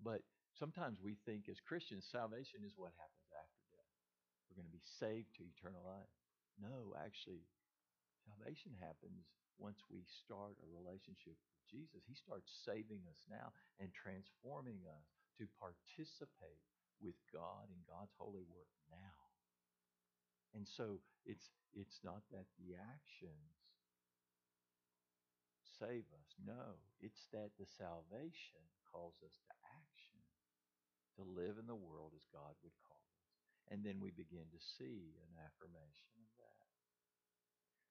But 0.00 0.20
sometimes 0.56 1.00
we 1.00 1.16
think 1.24 1.48
as 1.48 1.60
Christians, 1.60 2.08
salvation 2.08 2.64
is 2.64 2.76
what 2.76 2.92
happens 2.96 3.28
after 3.32 3.60
death. 3.72 3.92
We're 4.48 4.60
going 4.60 4.68
to 4.68 4.76
be 4.76 4.92
saved 5.00 5.32
to 5.40 5.48
eternal 5.48 5.84
life. 5.84 6.12
No, 6.60 6.92
actually, 7.00 7.48
salvation 8.28 8.76
happens 8.76 9.24
once 9.56 9.80
we 9.88 10.04
start 10.04 10.60
a 10.60 10.68
relationship 10.68 11.36
Jesus. 11.70 12.02
He 12.04 12.18
starts 12.18 12.50
saving 12.66 13.06
us 13.06 13.22
now 13.30 13.54
and 13.78 13.94
transforming 13.94 14.82
us 14.90 15.06
to 15.38 15.46
participate 15.56 16.60
with 16.98 17.16
God 17.32 17.70
in 17.70 17.80
God's 17.86 18.12
holy 18.18 18.44
work 18.44 18.74
now. 18.90 19.18
And 20.52 20.66
so 20.66 20.98
it's 21.24 21.54
it's 21.72 22.02
not 22.02 22.26
that 22.34 22.50
the 22.58 22.74
actions 22.74 23.54
save 25.78 26.04
us. 26.12 26.28
No, 26.44 26.76
it's 27.00 27.30
that 27.32 27.54
the 27.56 27.70
salvation 27.78 28.60
calls 28.90 29.16
us 29.24 29.32
to 29.48 29.54
action, 29.80 30.20
to 31.16 31.22
live 31.24 31.56
in 31.56 31.70
the 31.70 31.78
world 31.78 32.12
as 32.12 32.26
God 32.28 32.52
would 32.60 32.76
call 32.84 33.00
us. 33.00 33.26
And 33.70 33.86
then 33.86 34.02
we 34.02 34.10
begin 34.10 34.50
to 34.50 34.60
see 34.76 35.14
an 35.24 35.38
affirmation. 35.38 36.29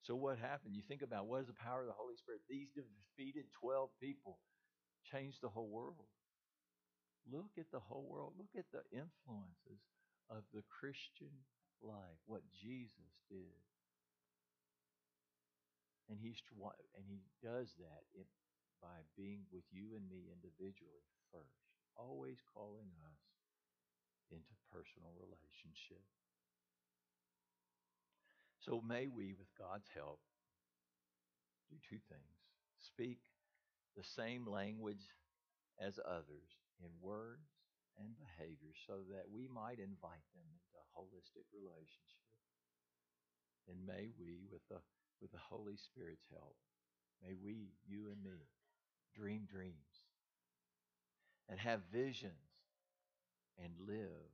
So 0.01 0.15
what 0.15 0.39
happened? 0.39 0.75
You 0.75 0.81
think 0.81 1.01
about 1.01 1.27
what 1.27 1.41
is 1.41 1.47
the 1.47 1.59
power 1.59 1.81
of 1.81 1.87
the 1.87 1.97
Holy 1.97 2.15
Spirit? 2.15 2.41
These 2.47 2.71
defeated 2.71 3.45
12 3.59 3.89
people 4.01 4.39
changed 5.11 5.39
the 5.41 5.49
whole 5.51 5.69
world. 5.69 6.07
Look 7.29 7.59
at 7.59 7.69
the 7.71 7.83
whole 7.83 8.07
world. 8.09 8.33
Look 8.39 8.55
at 8.57 8.71
the 8.71 8.81
influences 8.95 9.83
of 10.29 10.47
the 10.53 10.63
Christian 10.69 11.33
life, 11.81 12.19
what 12.25 12.41
Jesus 12.53 13.13
did. 13.29 13.59
And 16.09 16.17
he's 16.17 16.41
and 16.97 17.05
he 17.05 17.21
does 17.43 17.69
that 17.77 18.01
by 18.81 19.05
being 19.13 19.45
with 19.53 19.67
you 19.69 19.93
and 19.93 20.07
me 20.09 20.31
individually 20.33 21.05
first, 21.29 21.61
always 21.93 22.41
calling 22.55 22.89
us 23.05 23.21
into 24.33 24.53
personal 24.73 25.13
relationship. 25.21 26.01
So 28.69 28.85
may 28.85 29.09
we, 29.09 29.33
with 29.33 29.49
God's 29.57 29.89
help, 29.97 30.21
do 31.73 31.75
two 31.89 31.97
things: 32.05 32.37
speak 32.77 33.17
the 33.97 34.05
same 34.05 34.45
language 34.45 35.09
as 35.81 35.97
others 36.05 36.53
in 36.77 36.93
words 37.01 37.49
and 37.97 38.13
behavior 38.13 38.69
so 38.85 39.01
that 39.09 39.25
we 39.25 39.49
might 39.49 39.81
invite 39.81 40.27
them 40.37 40.45
into 40.53 40.77
a 40.77 40.85
holistic 40.93 41.49
relationship. 41.49 42.29
And 43.65 43.89
may 43.89 44.13
we, 44.21 44.45
with 44.53 44.61
the, 44.69 44.77
with 45.19 45.31
the 45.31 45.41
Holy 45.49 45.75
Spirit's 45.75 46.29
help, 46.29 46.55
may 47.25 47.33
we, 47.33 47.73
you 47.89 48.13
and 48.13 48.21
me, 48.21 48.53
dream 49.17 49.49
dreams 49.49 50.05
and 51.49 51.59
have 51.59 51.81
visions 51.91 52.53
and 53.57 53.73
live 53.81 54.29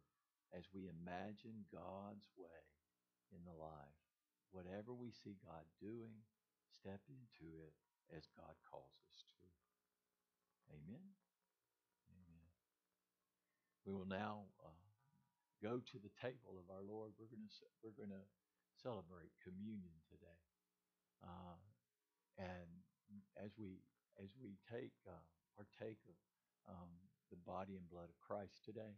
as 0.52 0.67
we 0.76 0.91
imagine 0.91 1.63
God's 1.71 2.28
way 2.36 2.67
in 3.32 3.39
the 3.48 3.56
life. 3.56 4.04
Whatever 4.55 4.95
we 4.95 5.11
see 5.11 5.35
God 5.43 5.67
doing, 5.83 6.23
step 6.63 7.03
into 7.11 7.59
it 7.59 7.75
as 8.15 8.23
God 8.39 8.55
calls 8.63 8.95
us 9.11 9.27
to. 9.35 9.47
Amen. 10.71 11.11
Amen. 12.07 12.47
We 13.83 13.91
will 13.91 14.07
now 14.07 14.55
uh, 14.63 14.87
go 15.61 15.83
to 15.83 15.99
the 15.99 16.13
table 16.23 16.55
of 16.55 16.71
our 16.71 16.81
Lord. 16.87 17.11
We're 17.19 17.27
going 17.27 17.43
to 17.43 17.65
we're 17.83 17.99
going 17.99 18.15
to 18.15 18.27
celebrate 18.71 19.35
communion 19.43 19.99
today, 20.07 20.39
uh, 21.19 21.59
and 22.39 22.71
as 23.35 23.51
we 23.59 23.83
as 24.23 24.31
we 24.39 24.55
take 24.71 24.95
uh, 25.03 25.27
partake 25.59 25.99
of 26.07 26.15
um, 26.71 27.11
the 27.29 27.35
body 27.43 27.75
and 27.75 27.91
blood 27.91 28.07
of 28.07 28.17
Christ 28.23 28.63
today, 28.63 28.95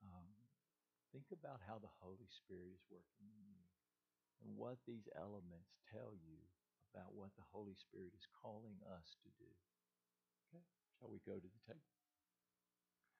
um, 0.00 0.32
think 1.12 1.28
about 1.36 1.60
how 1.60 1.76
the 1.76 1.92
Holy 2.00 2.28
Spirit 2.32 2.72
is 2.72 2.88
working 2.88 3.28
in 3.28 3.44
you, 3.52 3.65
and 4.44 4.56
what 4.56 4.78
these 4.86 5.08
elements 5.16 5.76
tell 5.92 6.12
you 6.16 6.40
about 6.94 7.12
what 7.12 7.32
the 7.36 7.46
Holy 7.52 7.76
Spirit 7.76 8.12
is 8.16 8.26
calling 8.42 8.80
us 8.96 9.16
to 9.22 9.28
do. 9.36 9.50
Okay, 10.48 10.64
shall 10.96 11.12
we 11.12 11.20
go 11.24 11.36
to 11.36 11.48
the 11.48 11.62
table? 11.66 11.92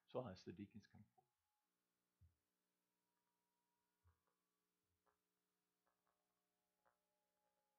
So 0.09 0.20
I'll 0.20 0.31
ask 0.31 0.44
the 0.44 0.52
deacons 0.52 0.87
come 0.88 1.05
forward. 1.12 1.25